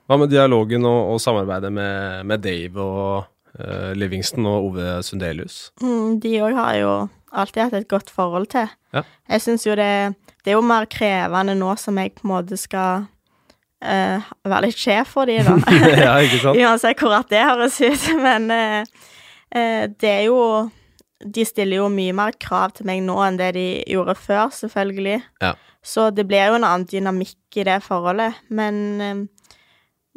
[0.10, 3.30] Hva med dialogen og, og samarbeidet med, med Dave og
[3.62, 5.70] uh, Livingston og Ove Sundelius?
[5.84, 6.94] Mm, de òg har jo
[7.30, 8.68] alltid hatt et godt forhold til.
[8.96, 9.06] Ja.
[9.30, 12.58] Jeg syns jo det Det er jo mer krevende nå som jeg på en måte
[12.58, 13.06] skal
[13.84, 15.56] eh, være litt sjef for de, da.
[16.06, 16.60] ja, ikke sant?
[16.64, 18.10] Uansett hvor at det høres ut.
[18.26, 19.08] Men uh,
[19.56, 20.42] uh, det er jo
[21.20, 25.18] De stiller jo mye mer krav til meg nå enn det de gjorde før, selvfølgelig.
[25.44, 25.52] Ja.
[25.84, 28.40] Så det blir jo en annen dynamikk i det forholdet.
[28.48, 29.28] Men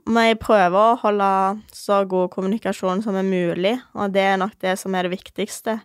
[0.09, 1.31] men jeg prøver å holde
[1.75, 5.77] så god kommunikasjon som er mulig, og det er nok det som er det viktigste.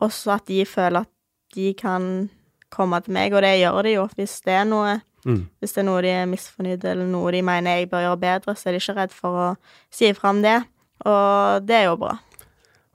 [0.00, 1.10] Også at de føler at
[1.56, 2.30] de kan
[2.72, 4.06] komme til meg, og det gjør de jo.
[4.16, 5.42] Hvis det er noe, Mm.
[5.60, 8.54] hvis det er noe de er misfornøyd eller noe de mener jeg bør gjøre bedre,
[8.56, 9.48] så er de ikke redd for å
[9.92, 10.58] si ifra om det.
[11.08, 12.14] Og det er jo bra.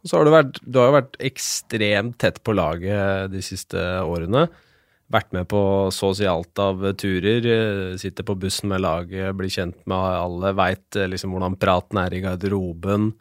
[0.06, 4.46] Så har du vært, du har jo vært ekstremt tett på laget de siste årene.
[5.14, 5.60] Vært med på
[5.94, 7.46] så å si alt av turer.
[7.46, 12.14] eh, Sitter på bussen med laget, blir kjent med alle, veit liksom hvordan praten er
[12.14, 13.14] i garderoben.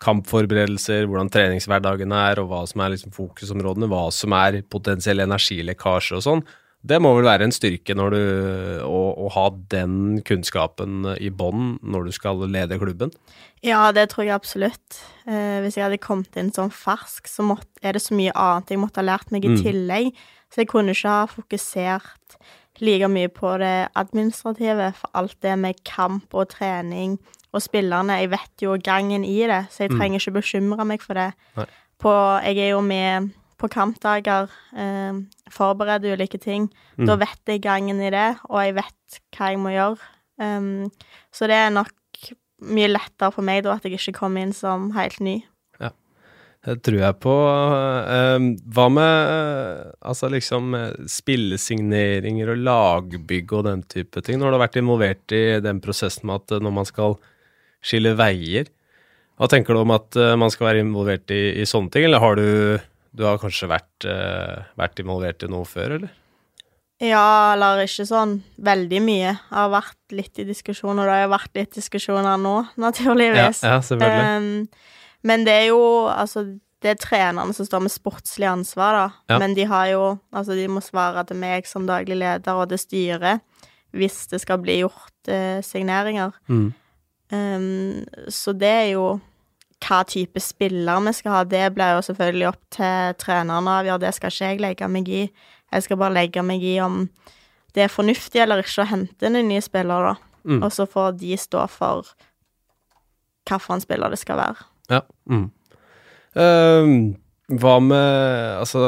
[0.00, 3.88] Kampforberedelser, hvordan treningshverdagen er, og hva som er liksom fokusområdene.
[3.88, 6.44] Hva som er potensiell energilekkasje og sånn.
[6.86, 8.20] Det må vel være en styrke når du,
[8.86, 13.10] å, å ha den kunnskapen i bånn når du skal lede klubben?
[13.66, 15.00] Ja, det tror jeg absolutt.
[15.26, 18.70] Eh, hvis jeg hadde kommet inn som fersk, så måtte, er det så mye annet
[18.70, 19.62] jeg måtte ha lært meg i Mm.
[19.64, 20.12] tillegg.
[20.52, 22.36] Så jeg kunne ikke ha fokusert
[22.80, 27.16] like mye på det administrative, for alt det med kamp og trening
[27.56, 28.20] og spillerne.
[28.20, 29.98] Jeg vet jo gangen i det, så jeg Mm.
[29.98, 31.32] trenger ikke bekymre meg for det.
[31.98, 32.12] På,
[32.44, 35.20] jeg er jo med på kampdager, eh,
[35.52, 36.68] forbereder ulike ting.
[36.98, 37.06] Mm.
[37.08, 40.12] Da vet jeg gangen i det, og jeg vet hva jeg må gjøre.
[40.36, 40.90] Um,
[41.32, 41.94] så det er nok
[42.64, 45.38] mye lettere for meg da at jeg ikke kommer inn som helt ny.
[45.80, 45.90] Ja,
[46.64, 47.34] Det tror jeg på.
[48.16, 54.40] Eh, Hva med uh, altså liksom eh, spillesigneringer og lagbygg og den type ting?
[54.40, 57.16] Når du har vært involvert i den prosessen med at eh, når man skal
[57.84, 58.68] skille veier,
[59.36, 62.38] hva tenker du om at man skal være involvert i, i sånne ting, eller har
[62.40, 62.46] du
[63.16, 66.14] du har kanskje vært, eh, vært involvert i noe før, eller?
[67.02, 69.32] Ja, eller ikke sånn veldig mye.
[69.36, 72.54] Jeg har vært litt i diskusjoner, og det har vært litt diskusjoner nå,
[72.86, 73.64] naturligvis.
[73.64, 74.36] ja selvfølgelig.
[74.36, 74.94] Um,
[75.26, 76.46] men det er jo altså
[76.84, 79.06] det er trenerne som står med sportslig ansvar, da.
[79.32, 79.38] Ja.
[79.42, 82.78] Men de har jo Altså, de må svare til meg som daglig leder og til
[82.78, 83.40] styret
[83.96, 86.34] hvis det skal bli gjort eh, signeringer.
[86.52, 86.66] Mm.
[87.32, 89.06] Um, så det er jo
[89.86, 91.42] hva type spiller vi skal ha.
[91.46, 94.02] Det blir jo selvfølgelig opp til treneren å avgjøre.
[94.04, 95.24] Det skal ikke jeg legge meg i.
[95.72, 97.04] Jeg skal bare legge meg i om
[97.76, 100.14] det er fornuftig eller ikke å hente inn en ny spiller, da.
[100.46, 100.62] Mm.
[100.62, 102.08] Og så får de stå for
[103.46, 104.66] hvilken spiller det skal være.
[104.90, 105.02] Ja.
[105.30, 105.50] Mm.
[106.40, 106.96] Ehm,
[107.60, 108.80] hva med altså,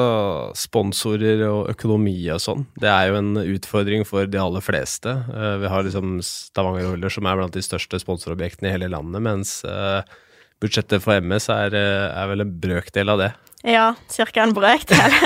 [0.58, 2.64] sponsorer og økonomi og sånn?
[2.80, 5.12] Det er jo en utfordring for de aller fleste.
[5.30, 9.22] Uh, vi har liksom Stavanger Oilers som er blant de største sponsorobjektene i hele landet,
[9.22, 10.02] mens eh,
[10.62, 13.30] budsjettet for MS er, eh, er vel en brøkdel av det.
[13.66, 15.16] Ja, cirka en brøkdel.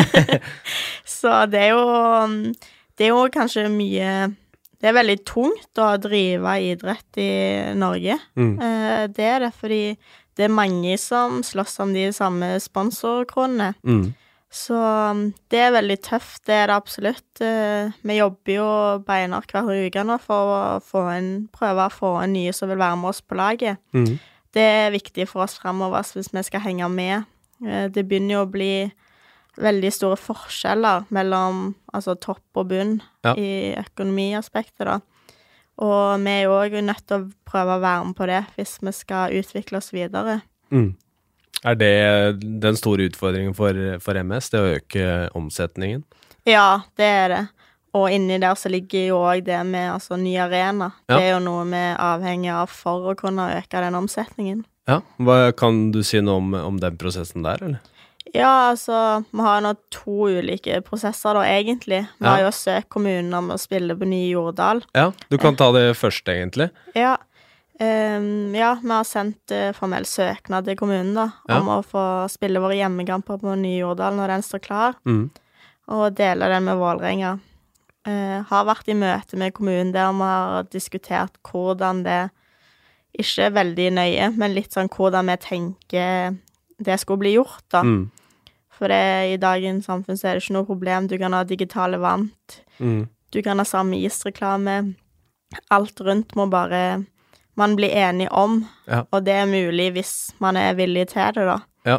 [1.18, 2.54] så det er jo
[2.96, 4.08] Det er jo kanskje mye
[4.80, 7.30] Det er veldig tungt å drive idrett i
[7.78, 8.18] Norge.
[8.36, 8.54] Mm.
[8.60, 9.84] Eh, Det er det fordi
[10.32, 13.74] det er mange som slåss om de samme sponsorkronene.
[13.84, 14.14] Mm.
[14.52, 15.20] Så um,
[15.52, 17.40] det er veldig tøft, det er det absolutt.
[17.44, 18.66] Eh, Vi jobber jo
[19.06, 22.80] beinhardt hver uke nå for å få en, prøve å få en nye som vil
[22.80, 23.80] være med oss på laget.
[23.92, 24.18] Mm.
[24.52, 27.24] Det er viktig for oss fremover hvis vi skal henge med.
[27.64, 28.92] Eh, Det begynner jo å bli
[29.60, 33.34] veldig store forskjeller mellom altså topp og bunn Ja.
[33.36, 35.00] i økonomiaspektet, da.
[35.78, 38.78] Og vi er jo òg nødt til å prøve å være med på det hvis
[38.82, 40.42] vi skal utvikle oss videre.
[40.70, 40.94] Mm.
[41.64, 46.02] Er det den store utfordringen for, for MS, det å øke omsetningen?
[46.46, 47.42] Ja, det er det.
[47.94, 50.92] Og inni der så ligger jo òg det med altså ny arena.
[51.10, 51.16] Ja.
[51.18, 54.62] Det er jo noe vi er avhengig av for å kunne øke den omsetningen.
[54.88, 55.00] Ja.
[55.20, 57.80] Hva, kan du si noe om, om den prosessen der, eller?
[58.32, 62.06] Ja, altså, vi har nå to ulike prosesser, da, egentlig.
[62.18, 62.30] Vi Ja.
[62.30, 64.80] har jo søkt kommunen om å spille på Nye Jordal.
[64.96, 66.70] Ja, du kan ta det først, egentlig.
[66.96, 67.18] Ja.
[67.80, 71.60] Um, ja, vi har sendt uh, formell søknad til kommunen, da, Ja.
[71.60, 75.30] om å få spille våre hjemmekamper på Nye Jordal når den står klar, Mm.
[75.88, 77.38] og dele den med Vålerenga.
[78.08, 82.30] Eh, har vært i møte med kommunen der vi har diskutert hvordan det
[83.14, 86.38] Ikke veldig nøye, men litt sånn hvordan vi tenker
[86.82, 87.82] det skulle bli gjort, da.
[87.84, 88.06] Mm.
[88.72, 91.06] For det, i dagens samfunn så er det ikke noe problem.
[91.10, 92.56] Du kan ha digitale vant.
[92.80, 93.04] Mm.
[93.30, 94.94] Du kan ha samme isreklame.
[95.70, 97.04] Alt rundt må bare
[97.54, 99.04] man bli enig om, Ja.
[99.12, 101.58] og det er mulig hvis man er villig til det, da.
[101.84, 101.98] Ja.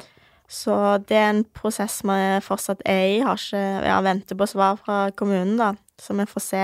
[0.50, 3.20] Så det er en prosess vi fortsatt er i.
[3.22, 5.74] Har ikke Ja, venter på svar fra kommunen, da.
[6.04, 6.63] Så vi får se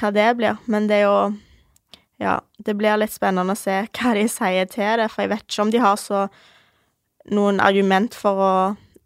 [0.00, 0.58] hva det blir.
[0.66, 1.18] Men det er jo
[2.22, 5.48] Ja, det blir litt spennende å se hva de sier til det, for jeg vet
[5.48, 6.28] ikke om de har så
[7.34, 8.54] noen argument for å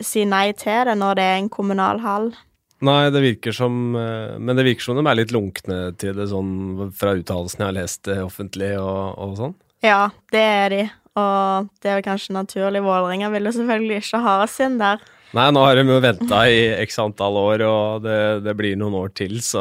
[0.05, 2.29] si nei til det når det er en kommunal hall.
[2.85, 6.29] Nei, det virker som eh, Men det virker som de er litt lunkne til det,
[6.31, 9.57] sånn fra uttalelsene jeg har lest offentlig og, og sånn.
[9.83, 10.03] Ja,
[10.35, 10.83] det er de.
[11.19, 12.85] Og det er vel kanskje naturlig.
[12.85, 15.03] Vålerenga vil jo selvfølgelig ikke ha oss inn der.
[15.37, 18.97] Nei, nå har de jo venta i x antall år, og det, det, blir noen
[18.97, 19.61] år til, så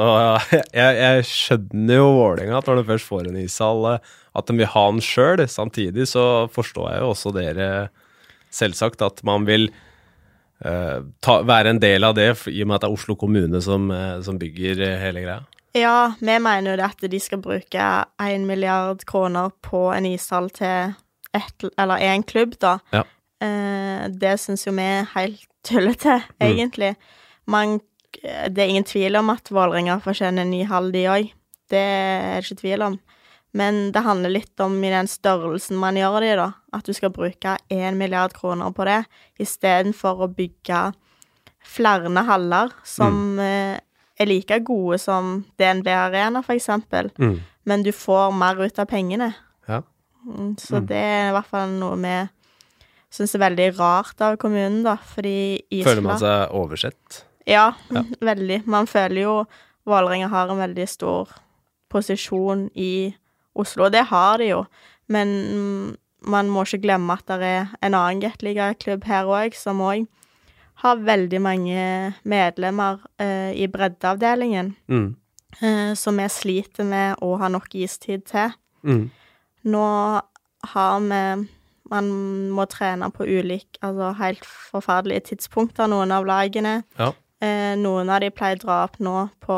[0.54, 4.56] jeg, jeg skjønner jo Vålerenga at når de først får en ishall, eh, at de
[4.62, 5.44] vil ha den sjøl.
[5.50, 7.68] Samtidig så forstår jeg jo også dere
[8.54, 9.68] selvsagt at man vil
[10.64, 13.62] uh, ta, være en del av det, i og med at det er Oslo kommune
[13.66, 15.42] som, uh, som bygger hele greia.
[15.78, 17.90] Ja, vi mener jo det at de skal bruke
[18.24, 20.94] én milliard kroner på en ishall til
[21.36, 22.78] ett, eller én klubb, da.
[22.94, 23.04] Ja.
[23.44, 26.46] Uh, det syns jo vi er helt tullete, mm.
[26.48, 26.94] egentlig.
[27.48, 27.80] Man,
[28.24, 31.34] det er ingen tvil om at Vålerenga fortjener en ny hall, de òg.
[31.68, 33.00] Det er det ikke tvil om.
[33.58, 36.48] Men det handler litt om i den størrelsen man gjør det i, da.
[36.76, 39.02] At du skal bruke én milliard kroner på det,
[39.42, 40.92] istedenfor å bygge
[41.68, 43.40] flere haller som mm.
[43.44, 43.80] eh,
[44.18, 47.12] er like gode som DNB Arena, for eksempel.
[47.18, 47.40] Mm.
[47.68, 49.34] Men du får mer ut av pengene.
[49.68, 49.82] Ja.
[50.26, 50.88] Mm, så mm.
[50.88, 52.16] det er i hvert fall noe vi
[53.14, 57.22] syns er veldig rart av kommunen, da, fordi Island Føler man seg oversett?
[57.48, 58.04] Ja, ja.
[58.20, 58.64] veldig.
[58.68, 59.36] Man føler jo
[59.88, 61.30] Vålerenga har en veldig stor
[61.88, 63.16] posisjon i
[63.56, 64.60] Oslo, og det har de jo,
[65.08, 65.30] men
[66.28, 70.04] man må ikke glemme at det er en annen Gateliga-klubb her òg, som òg
[70.84, 71.86] har veldig mange
[72.28, 75.08] medlemmer eh, i breddeavdelingen, mm.
[75.62, 78.54] eh, som vi sliter med å ha nok istid til.
[78.86, 79.08] Mm.
[79.72, 79.88] Nå
[80.74, 81.24] har vi
[81.92, 82.10] Man
[82.54, 86.82] må trene på ulike, altså helt forferdelige tidspunkter, noen av lagene.
[87.00, 87.14] Ja.
[87.44, 89.58] Eh, noen av de pleier å dra opp nå på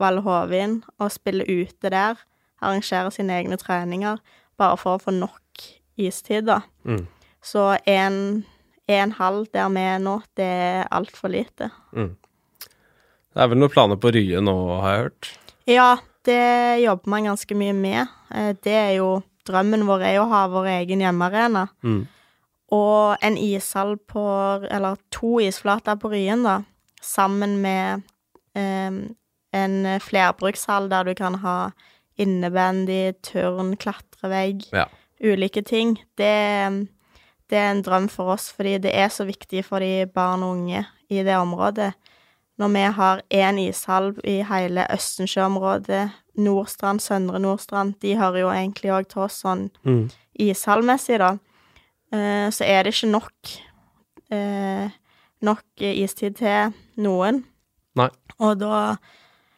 [0.00, 2.20] Valle Hovin og spille ute der
[2.64, 4.20] arrangere sine egne treninger
[4.56, 5.64] bare for å få nok
[6.00, 6.62] istid, da.
[6.88, 7.04] Mm.
[7.44, 8.18] Så en,
[8.88, 11.70] en halv der vi er nå, det er altfor lite.
[11.92, 12.14] Mm.
[13.36, 15.32] Det er vel noen planer på Rye nå, har jeg hørt?
[15.68, 15.90] Ja,
[16.26, 16.42] det
[16.82, 18.12] jobber man ganske mye med.
[18.32, 19.10] Eh, det er jo
[19.46, 21.66] Drømmen vår er jo å ha vår egen hjemmearena.
[21.86, 22.04] Mm.
[22.74, 24.24] Og en ishall på
[24.70, 26.60] Eller to isflater på Ryen, da,
[27.02, 28.02] sammen med
[28.58, 28.90] eh,
[29.56, 31.70] en flerbrukshall der du kan ha
[32.16, 34.86] innebandy, turn, klatrevegg, ja.
[35.20, 35.96] ulike ting.
[36.16, 36.32] Det,
[37.50, 40.56] det, er en drøm for oss, fordi det er så viktig for de barn og
[40.56, 41.92] unge i det området.
[42.56, 48.92] Når vi har én ishall i hele Østensjø-området, Nordstrand, Søndre Nordstrand, de hører jo egentlig
[48.92, 50.04] òg til oss sånn mm.
[50.46, 51.34] ishallmessig, da,
[52.12, 53.56] eh, så er det ikke nok
[54.34, 54.96] eh,
[55.46, 57.42] nok istid til noen.
[57.96, 58.10] Nei.
[58.42, 58.96] Og da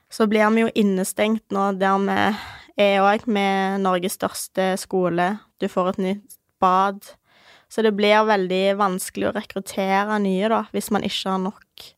[0.08, 2.18] så blir vi jo innestengt nå der vi
[2.80, 5.34] er òg med Norges største skole.
[5.60, 7.02] Du får et nytt bad.
[7.68, 11.88] Så det blir veldig vanskelig å rekruttere nye, da, hvis man ikke har nok,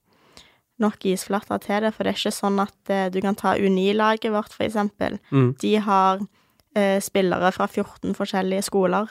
[0.83, 1.95] nok isflater til det.
[1.95, 5.19] For det er ikke sånn at eh, du kan ta Uni-laget vårt, for eksempel.
[5.31, 5.55] Mm.
[5.61, 6.21] De har
[6.77, 9.11] eh, spillere fra 14 forskjellige skoler.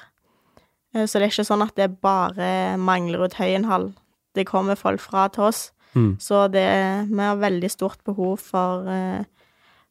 [0.96, 3.92] Eh, så det er ikke sånn at det bare mangler ut Høyenhall.
[4.38, 5.70] Det kommer folk fra til oss.
[5.98, 6.14] Mm.
[6.22, 6.68] Så det,
[7.10, 9.26] vi har veldig stort behov for, eh,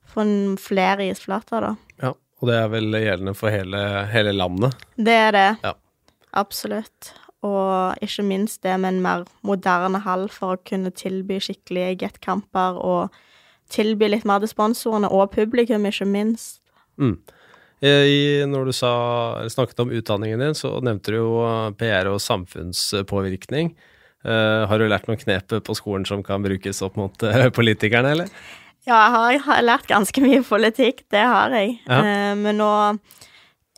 [0.06, 1.74] for flere isflater, da.
[2.02, 4.78] Ja, og det er vel gjeldende for hele, hele landet?
[4.96, 5.48] Det er det.
[5.66, 5.74] Ja.
[6.38, 7.12] Absolutt.
[7.46, 12.80] Og ikke minst det med en mer moderne hall for å kunne tilby skikkelige get-kamper
[12.82, 13.14] og
[13.70, 16.58] tilby litt mer til sponsorene og publikum, ikke minst.
[16.98, 17.18] Mm.
[17.78, 18.92] I, når du sa,
[19.46, 21.30] snakket om utdanningen din, så nevnte du jo
[21.78, 23.70] PR og samfunnspåvirkning.
[24.26, 28.16] Uh, har du lært noen knep på skolen som kan brukes opp mot uh, politikerne,
[28.16, 28.32] eller?
[28.88, 31.76] Ja, jeg har, jeg har, lært ganske mye politikk, det har jeg.
[31.86, 32.00] Ja.
[32.02, 32.72] Uh, men nå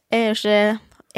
[0.08, 0.60] er jo ikke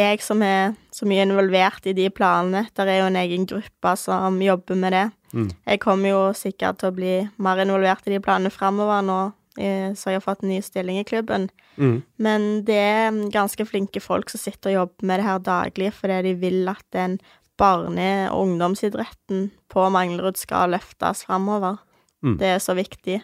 [0.01, 2.69] jeg som er så mye involvert i de planene.
[2.79, 5.07] Der er jo en egen gruppe som jobber med det.
[5.35, 5.49] Mm.
[5.67, 9.21] Jeg kommer jo sikkert til å bli mer involvert i de planene framover nå,
[9.53, 11.49] så jeg har fått en ny stilling i klubben.
[11.75, 11.97] Mm.
[12.23, 16.21] Men det er ganske flinke folk som sitter og jobber med det her daglig, fordi
[16.29, 17.19] de vil at den
[17.59, 21.81] barne- og ungdomsidretten på Manglerud skal løftes framover.
[22.23, 22.39] Mm.
[22.39, 23.19] Det er så viktig.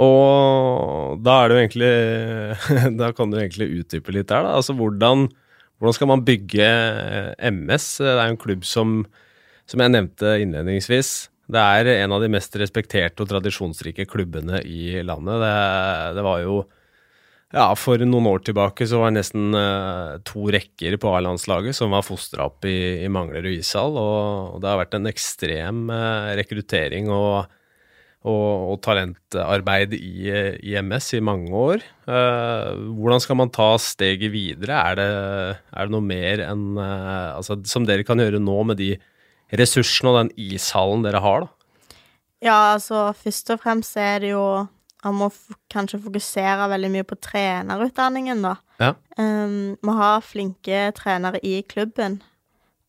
[0.00, 1.94] Og da er det jo egentlig
[3.00, 4.54] Da kan du egentlig utdype litt der, da.
[4.56, 5.28] Altså hvordan,
[5.80, 6.70] hvordan skal man bygge
[7.50, 7.90] MS?
[8.04, 9.00] Det er en klubb som,
[9.64, 15.00] som jeg nevnte innledningsvis, det er en av de mest respekterte og tradisjonsrike klubbene i
[15.06, 15.40] landet.
[15.42, 15.54] Det,
[16.18, 16.60] det var jo
[17.50, 21.90] Ja, for noen år tilbake så var det nesten uh, to rekker på A-landslaget som
[21.90, 26.30] var fostra opp i, i Manglerud ishall, og, og, det har vært en ekstrem uh,
[26.38, 27.50] rekruttering og,
[28.20, 30.28] og, og talentarbeid i,
[30.60, 31.84] i, MS i mange år.
[32.04, 34.76] Uh, hvordan skal man ta steget videre?
[34.76, 35.08] Er det,
[35.72, 38.92] er det noe mer enn altså, som dere kan gjøre nå med de
[39.56, 41.56] ressursene og den ishallen dere har, da?
[42.40, 44.44] Ja, altså først og fremst er det jo
[45.00, 45.30] Man må
[45.72, 48.50] kanskje fokusere veldig mye på trenerutdanningen, da.
[48.76, 48.90] Ja.
[49.16, 52.18] Um, vi har flinke trenere i klubben.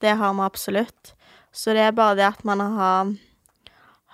[0.03, 1.13] Det har vi absolutt.
[1.55, 3.13] Så det er bare det at man har,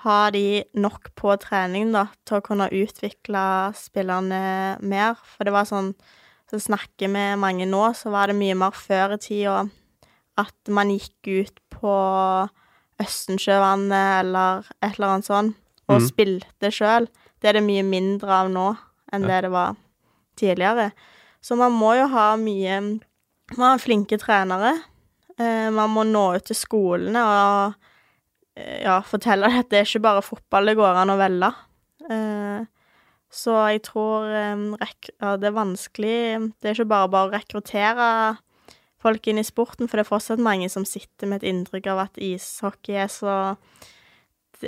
[0.08, 3.44] har de nok på trening, da, til å kunne utvikle
[3.78, 5.20] spillerne mer.
[5.36, 5.94] For det var sånn
[6.48, 9.66] Så snakker med mange nå, så var det mye mer før i tida
[10.40, 11.96] at man gikk ut på
[13.04, 16.06] Østensjøvannet eller et eller annet sånt og mm.
[16.08, 17.10] spilte sjøl.
[17.42, 18.68] Det er det mye mindre av nå
[19.12, 19.34] enn ja.
[19.34, 19.76] det det var
[20.40, 20.90] tidligere.
[21.44, 22.80] Så man må jo ha mye
[23.56, 24.74] Man har flinke trenere.
[25.40, 27.78] Eh, man må nå ut til skolene og
[28.58, 31.52] eh, ja, fortelle at det er ikke bare fotball det går an å velge.
[32.10, 32.66] Eh,
[33.38, 34.66] så jeg tror eh,
[35.20, 36.20] ja, det er vanskelig
[36.56, 38.10] Det er ikke bare bare å rekruttere
[39.04, 42.08] folk inn i sporten, for det er fortsatt mange som sitter med et inntrykk av
[42.08, 43.36] at ishockey er så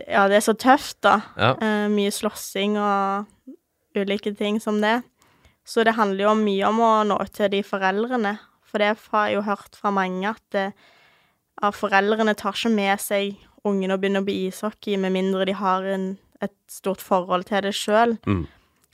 [0.05, 1.15] ja, det er så tøft, da.
[1.33, 1.55] Ja.
[1.89, 3.25] Mye slåssing og
[3.97, 4.99] ulike ting som det.
[5.65, 8.35] Så det handler jo mye om å nå ut til de foreldrene.
[8.69, 10.67] For det har jeg jo hørt fra mange at det,
[11.59, 13.37] ja, foreldrene tar ikke med seg
[13.67, 17.75] ungene og å på ishockey med mindre de har en, et stort forhold til det
[17.77, 18.17] sjøl.
[18.27, 18.45] Mm.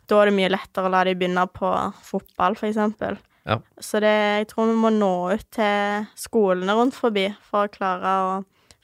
[0.10, 1.72] Da er det mye lettere å la de begynne på
[2.06, 3.18] fotball, eksempel.
[3.46, 3.60] Ja.
[3.82, 8.14] Så det, jeg tror vi må nå ut til skolene rundt forbi for å klare
[8.26, 8.30] å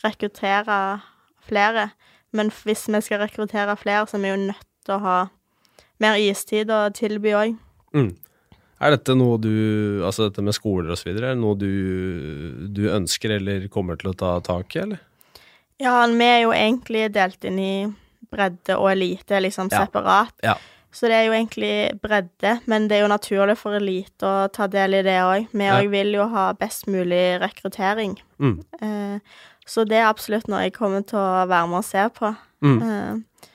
[0.05, 0.77] rekruttere
[1.45, 1.89] flere.
[2.36, 5.19] Men hvis vi skal rekruttere flere, så er vi jo nødt til å ha
[6.01, 7.57] mer istid å tilby òg.
[7.97, 8.13] Mm.
[8.82, 9.51] Er dette noe du
[10.07, 13.99] Altså dette med skoler og så videre, er det noe du, du, ønsker eller kommer
[13.99, 15.01] til å ta tak i, eller?
[15.82, 17.73] Ja, vi er jo egentlig delt inn i
[18.32, 19.86] bredde og elite, liksom ja.
[19.86, 20.36] separat.
[20.45, 20.55] Ja.
[20.91, 21.73] Så det er jo egentlig
[22.03, 25.47] bredde, men det er jo naturlig for elite å ta del i det òg.
[25.55, 25.91] Vi òg ja.
[25.93, 28.17] vil jo ha best mulig rekruttering.
[28.43, 28.57] Mm.
[28.84, 32.34] Eh, så det er absolutt noe jeg kommer til å være med og se på.
[32.61, 32.82] Mm.
[32.84, 33.53] Eh.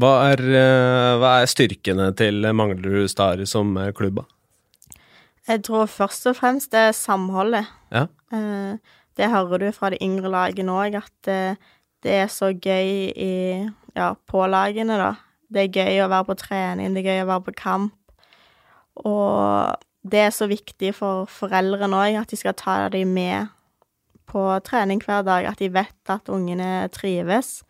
[0.00, 4.22] hva, er, uh, hva er, styrkene til Manglerud Star som uh, klubb?
[5.50, 7.66] Jeg tror først og fremst det er samholdet.
[7.90, 8.06] Ja.
[9.20, 11.30] Det hører du fra de yngre lagene òg, at
[12.00, 13.34] det er så gøy i,
[13.92, 15.12] ja, på lagene, da.
[15.52, 18.14] Det er gøy å være på trening, det er gøy å være på kamp.
[19.04, 23.50] Og det er så viktig for foreldrene òg, at de skal ta dem med
[24.30, 27.60] på trening hver dag, at de vet at ungene trives.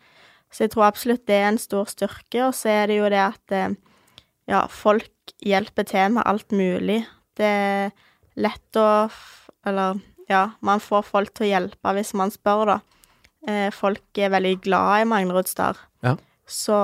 [0.51, 2.43] Så jeg tror absolutt det er en stor styrke.
[2.49, 3.77] Og så er det jo det at eh,
[4.51, 7.05] ja, folk hjelper til med alt mulig.
[7.39, 7.93] Det er
[8.41, 9.11] lett å
[9.69, 9.99] Eller
[10.31, 12.79] ja, man får folk til å hjelpe hvis man spør, da.
[13.49, 16.15] Eh, folk er veldig glad i Manglerud Star, ja.
[16.47, 16.77] så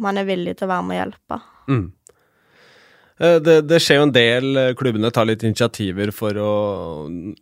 [0.00, 1.38] man er villig til å være med og hjelpe.
[1.68, 1.86] Mm.
[3.18, 4.46] Eh, det, det, skjer jo en del.
[4.60, 6.52] Eh, klubbene tar litt initiativer for å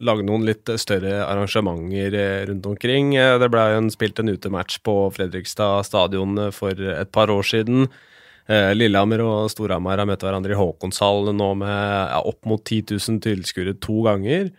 [0.05, 2.17] lage noen litt større arrangementer
[2.49, 3.13] rundt omkring.
[3.15, 7.87] Det ble en, spilt en utematch på Fredrikstad stadion for et par år siden.
[8.43, 13.21] Lillehammer og Storhamar har møtt hverandre i Håkonshall nå med ja, opp mot 10 000
[13.23, 14.51] tilskuere to ganger.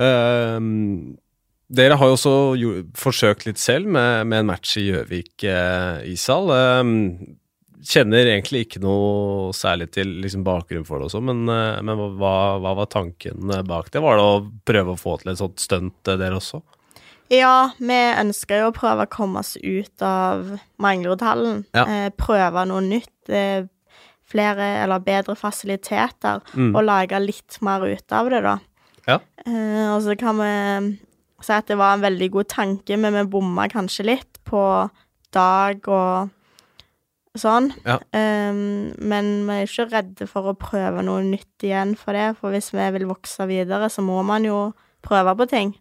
[0.00, 2.32] Dere har jo også
[2.98, 5.44] forsøkt litt selv med, med en match i Gjøvik
[6.08, 6.48] ishall
[7.86, 12.34] kjenner egentlig ikke noe særlig til liksom, bakgrunnen for det også, men, eh, men hva,
[12.60, 14.02] hva, var tanken bak det?
[14.04, 16.62] Var det å prøve å få til et sånt stunt, eh, dere også?
[17.30, 21.62] Ja, vi ønsker jo å prøve å komme oss ut av Manglerudhallen.
[21.76, 21.84] Ja.
[21.86, 23.30] Eh, prøve noe nytt.
[23.30, 23.68] Eh,
[24.30, 26.42] flere eller bedre fasiliteter.
[26.54, 26.74] Mm.
[26.74, 28.58] Og lage litt mer ut av det, da.
[29.10, 29.20] Ja.
[29.46, 30.52] Eh, og så kan vi
[31.40, 34.62] si at det var en veldig god tanke, men vi bomma kanskje litt på
[35.34, 36.30] dag og
[37.38, 37.70] sånn.
[37.86, 37.98] Ja.
[38.12, 42.54] Um, men vi er ikke redde for å prøve noe nytt igjen for det, for
[42.54, 44.70] hvis vi vil vokse videre, så må man jo
[45.06, 45.72] prøve på ting.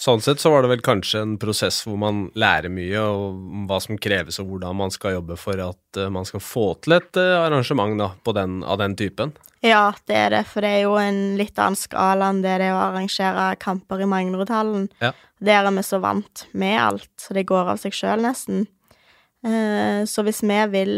[0.00, 3.78] Sånn sett så var det vel kanskje en prosess hvor man lærer mye om hva
[3.82, 7.20] som kreves og hvordan man skal jobbe for at uh, man skal få til et
[7.20, 9.36] uh, arrangement da, den, av den typen?
[9.64, 12.68] Ja, det er det, for det er jo en litt annen skala enn det det
[12.68, 14.90] er å arrangere kamper i Manglerudhallen.
[15.00, 15.14] Ja.
[15.44, 18.66] Der er vi så vant med alt, så det går av seg sjøl nesten.
[19.44, 20.94] Eh, så hvis vi vil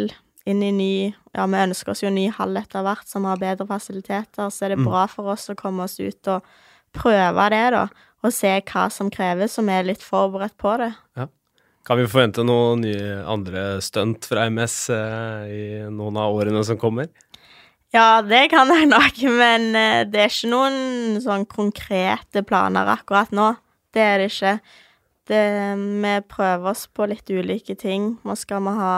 [0.46, 0.92] inn i ny
[1.34, 4.72] Ja, vi ønsker oss jo ny hall etter hvert som har bedre fasiliteter, så er
[4.72, 4.86] det mm.
[4.88, 6.46] bra for oss å komme oss ut og
[6.96, 7.82] prøve det, da.
[8.26, 10.90] Og se hva som kreves, som vi er litt forberedt på det.
[11.18, 11.28] Ja.
[11.86, 16.80] Kan vi forvente noen nye andre stunt fra MS eh, i noen av årene som
[16.80, 17.06] kommer?
[17.94, 23.30] Ja, det kan jeg nok, men eh, det er ikke noen sånn konkrete planer akkurat
[23.30, 23.52] nå.
[23.94, 24.56] Det er det ikke.
[25.30, 25.44] Det,
[26.02, 28.16] vi prøver oss på litt ulike ting.
[28.26, 28.92] Nå skal vi ha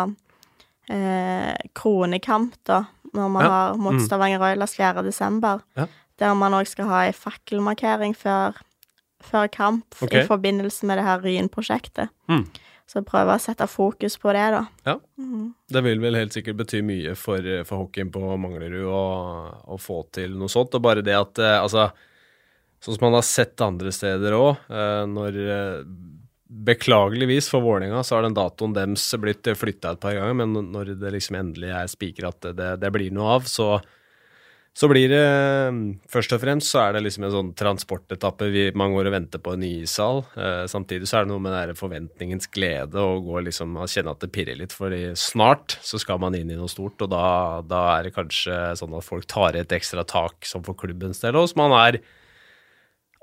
[0.89, 4.05] eh, kronekamp, da, når vi Ja, har mot mm.
[4.07, 5.05] Stavanger Oilers 4.
[5.07, 5.61] desember.
[5.77, 5.87] Ja.
[6.19, 8.57] Der man òg skal ha ei fakkelmarkering før,
[9.25, 10.23] før kamp okay.
[10.23, 12.13] i forbindelse med det her Ryn-prosjektet.
[12.31, 12.45] Mm.
[12.89, 14.63] Så prøve å sette fokus på det, da.
[14.89, 14.95] Ja.
[15.21, 15.51] Mm.
[15.69, 20.39] Det vil vel helt sikkert bety mye for, for hockeyen på Manglerud å, få til
[20.41, 20.77] noe sånt.
[20.79, 21.91] Og bare det at eh, altså
[22.79, 24.69] Sånn som man har sett andre steder òg,
[25.11, 25.81] når eh,
[26.49, 30.95] Beklageligvis for Vålerenga så har den datoen deres blitt flytta et par ganger, men når
[30.97, 33.67] det liksom endelig er spikra at det, det blir noe av, så,
[34.77, 35.23] så blir det
[36.11, 38.49] Først og fremst så er det liksom en sånn transportetappe.
[38.53, 40.23] Vi, man går og venter på en ny ishall.
[40.39, 44.15] Eh, samtidig så er det noe med den forventningens glede å gå liksom og kjenne
[44.15, 47.25] at det pirrer litt, fordi snart så skal man inn i noe stort, og da,
[47.67, 51.39] da er det kanskje sånn at folk tar et ekstra tak som for klubbens del,
[51.39, 52.01] og så man er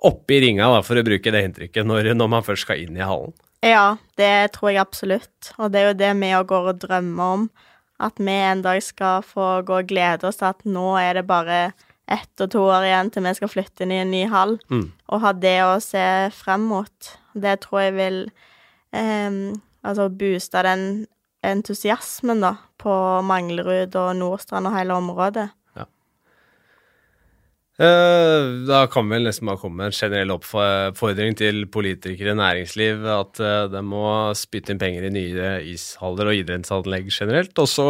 [0.06, 3.00] oppe i ringa, da, for å bruke det inntrykket, når, når man først skal inn
[3.00, 3.34] i hallen.
[3.66, 5.54] Ja, det tror jeg absolutt.
[5.58, 7.48] Og det er jo det vi òg går og drømmer om.
[8.04, 11.28] At vi en dag skal få gå og glede oss til at nå er det
[11.30, 11.60] bare
[12.12, 14.58] ett og to år igjen til vi skal flytte inn i en ny hall.
[14.70, 14.90] Mm.
[15.10, 17.12] Og ha det å se frem mot.
[17.34, 18.20] Det tror jeg vil
[18.96, 19.40] eh,
[19.86, 21.06] altså booste den
[21.46, 22.94] entusiasmen, da, på
[23.26, 25.50] Manglerud og Nordstrand og hele området.
[27.76, 33.42] Eh, Da kan vel nesten bare komme med en generell oppfordring til politikere næringsliv at
[33.44, 34.06] eh, de må
[34.38, 37.60] spytte inn penger i nye ishaller og idrettsanlegg generelt.
[37.60, 37.88] Og så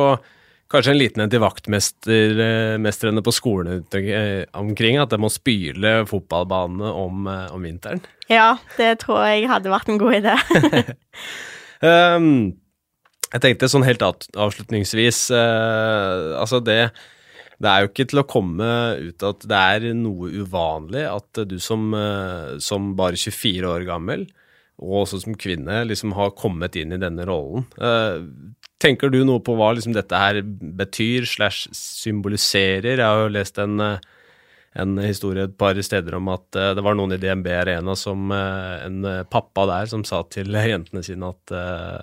[0.73, 6.89] kanskje en liten en til vaktmestrene på skolene eh, omkring, at de må spyle fotballbanene
[7.05, 8.01] om, eh, om vinteren.
[8.31, 10.37] Ja, det tror jeg hadde vært en god idé.
[11.85, 12.55] Ehm,
[13.33, 16.77] jeg tenkte sånn helt avslutningsvis eh, Altså, det
[17.63, 21.55] det er jo ikke til å komme ut at det er noe uvanlig at du
[21.63, 24.25] som, eh, som bare 24 år gammel,
[24.83, 27.63] og også som kvinne, liksom har kommet inn i denne rollen.
[27.79, 28.19] Eh,
[28.83, 32.97] tenker du noe på hva liksom dette her betyr slash symboliserer?
[32.97, 34.03] Jeg har jo lest en, eh,
[34.75, 39.05] en historie et par steder om at det var noen i DNB Arena som en
[39.31, 41.53] pappa der som sa til jentene sine at,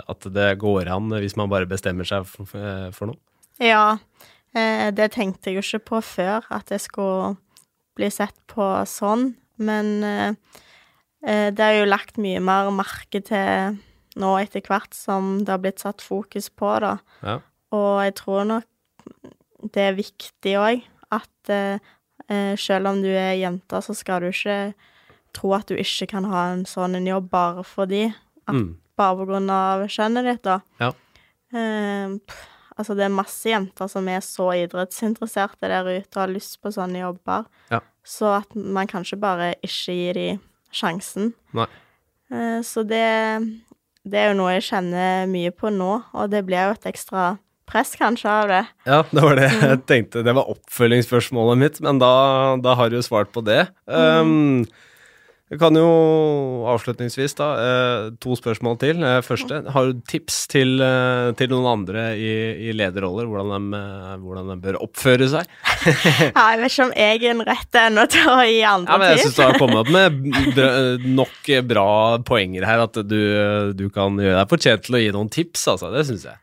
[0.08, 2.48] at det går an hvis man bare bestemmer seg for,
[2.96, 3.20] for noe.
[3.60, 3.98] Ja,
[4.54, 7.36] det tenkte jeg jo ikke på før, at det skulle
[7.96, 9.30] bli sett på sånn.
[9.62, 10.34] Men eh,
[11.24, 13.78] eh, det er jo lagt mye mer merke til
[14.20, 16.98] nå etter hvert som det har blitt satt fokus på, da.
[17.24, 17.38] Ja.
[17.72, 18.68] Og jeg tror nok
[19.72, 20.82] det er viktig òg
[21.14, 21.78] at eh,
[22.28, 24.74] eh, selv om du er jente, så skal du ikke
[25.32, 28.06] tro at du ikke kan ha en sånn en jobb bare fordi.
[28.44, 28.72] At, Mm.
[28.98, 30.58] Bare på grunn av kjønnet ditt, da.
[30.82, 30.88] Ja.
[31.56, 32.40] Eh, pff,
[32.76, 36.72] altså, det er masse jenter som er så idrettsinteresserte der ute og har lyst på
[36.74, 37.46] sånne jobber.
[37.72, 37.82] Ja.
[38.02, 40.42] Så at man kanskje bare ikke gir dem
[40.72, 41.32] sjansen.
[41.56, 41.68] Nei.
[42.32, 43.04] Eh, så det,
[44.08, 47.34] det er jo noe jeg kjenner mye på nå, og det blir jo et ekstra
[47.72, 48.62] press kanskje av det.
[48.88, 50.24] Ja, det var det jeg tenkte.
[50.26, 52.14] Det var oppfølgingsspørsmålet mitt, men da,
[52.62, 53.66] da har du jo svart på det.
[53.86, 54.64] Um,
[55.52, 55.88] jeg kan jo
[56.72, 59.02] avslutningsvis, da, eh, to spørsmål til.
[59.04, 63.80] Eh, første, har du tips til, eh, til noen andre i, i lederroller, hvordan de,
[64.22, 65.50] hvordan de bør oppføre seg?
[66.32, 68.96] Ja, jeg vet ikke om jeg er den rette ennå til å gi Ja, andre
[69.02, 70.24] men jeg syns du har kommet opp med
[71.20, 71.88] nok bra
[72.24, 73.20] poenger her, at du,
[73.76, 75.90] du kan gjøre deg fortjent til å gi noen tips, altså.
[75.92, 76.40] Det syns jeg.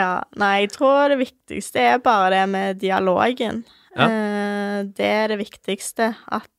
[0.00, 3.62] Ja, nei, jeg tror det viktigste er bare det med dialogen.
[3.94, 4.10] Ja.
[4.90, 6.16] Det er det viktigste.
[6.26, 6.50] At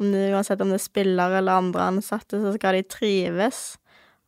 [0.00, 3.60] om det, uansett om det er spillere eller andre ansatte, så skal de trives.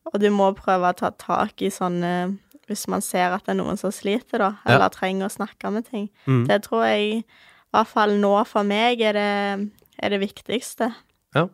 [0.09, 2.37] Og du må prøve å ta tak i sånne
[2.69, 4.75] Hvis man ser at det er noen som sliter, da, Ja.
[4.75, 6.03] eller trenger å snakke med ting.
[6.27, 6.43] Mm.
[6.45, 10.91] Det tror jeg, i hvert fall nå for meg, er det, er det viktigste.
[11.33, 11.47] Ja.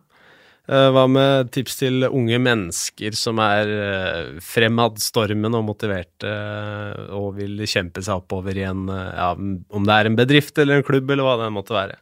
[0.68, 7.62] Hva med tips til unge mennesker som er eh, fremadstormende og motiverte eh, og vil
[7.70, 11.10] kjempe seg oppover i en eh, ja, Om det er en bedrift eller en klubb,
[11.14, 12.00] eller hva det måtte være?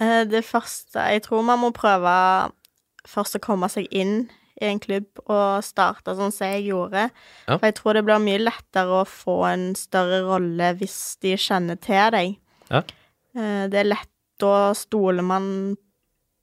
[0.00, 2.50] Eh, Det første Jeg tror man må prøve
[3.06, 4.28] først å komme seg inn
[4.60, 7.10] i en klubb og starte sånn som jeg gjorde.
[7.46, 7.58] Ja.
[7.58, 11.76] For jeg tror det blir mye lettere å få en større rolle hvis de kjenner
[11.80, 12.38] til deg.
[12.70, 12.82] Ja.
[13.36, 14.08] Eh, Det er lett,
[14.40, 15.76] da stoler man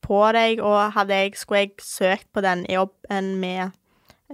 [0.04, 3.72] på deg, og hadde jeg, skulle jeg søkt på den jobben med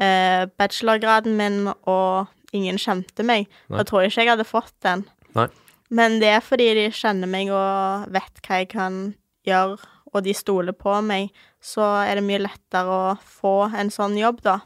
[0.01, 3.77] eh, bachelorgraden min, og ingen kjente meg, Nei.
[3.77, 5.03] da tror jeg ikke jeg hadde fått den.
[5.35, 5.47] Nei.
[5.89, 8.99] Men det er fordi de kjenner meg og vet hva jeg kan
[9.47, 9.79] gjøre,
[10.09, 11.29] og de stoler på meg,
[11.61, 14.59] så er det mye lettere å få en sånn jobb, da.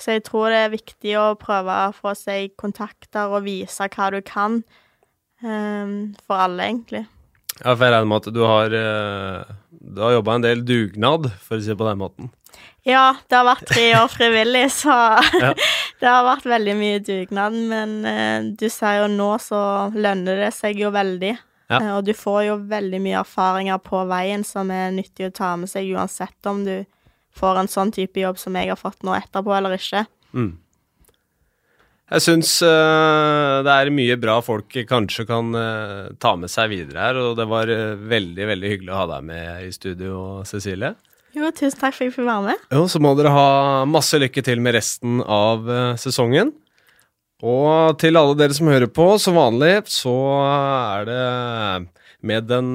[0.00, 4.08] Så jeg tror det er viktig å prøve å få seg kontakter og vise hva
[4.14, 4.62] du kan.
[5.44, 7.04] Um, for alle, egentlig.
[7.60, 11.28] Ja, for jeg regner med at du har, uh, du har jobba en del dugnad,
[11.44, 12.30] for å si det på den måten?
[12.88, 14.96] Ja, det har vært tre år frivillig, så.
[16.00, 17.56] det har vært veldig mye dugnad.
[17.70, 19.62] Men eh, du ser jo nå så
[19.94, 21.34] lønner det seg jo veldig.
[21.70, 21.78] Ja.
[21.78, 25.52] Eh, og du får jo veldig mye erfaringer på veien som er nyttig å ta
[25.60, 26.80] med seg uansett om du
[27.36, 30.02] får en sånn type jobb som jeg har fått nå etterpå, eller ikke.
[30.34, 30.56] Mm.
[32.10, 37.04] Jeg syns uh, det er mye bra folk kanskje kan uh, ta med seg videre
[37.04, 40.16] her, og det var uh, veldig, veldig hyggelig å ha deg med i studio,
[40.48, 40.90] Cecilie.
[41.36, 42.66] Jo, tusen takk for at jeg fikk være med.
[42.74, 43.48] Jo, så må dere ha
[43.88, 45.68] masse lykke til med resten av
[46.00, 46.52] sesongen.
[47.40, 50.14] Og til alle dere som hører på, som vanlig så
[50.44, 51.26] er det
[52.26, 52.74] med den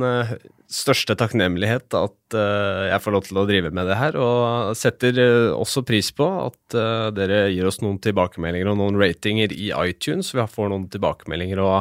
[0.72, 5.20] største takknemlighet at uh, jeg får lov til å drive med det her, og setter
[5.54, 6.78] også pris på at
[7.16, 10.34] dere gir oss noen tilbakemeldinger og noen ratinger i iTunes.
[10.34, 11.74] Vi får noen tilbakemeldinger å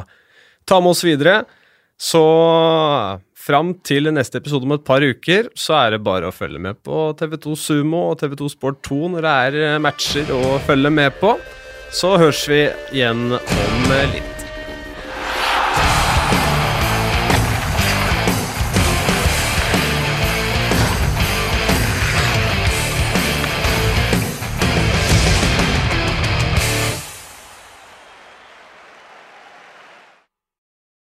[0.69, 1.45] ta med oss videre.
[2.01, 2.21] Så
[3.45, 6.81] fram til neste episode om et par uker, så er det bare å følge med
[6.87, 11.37] på TV2 Sumo og TV2 Sport 2 når det er matcher å følge med på.
[11.95, 12.65] Så høres vi
[12.97, 14.34] igjen om litt.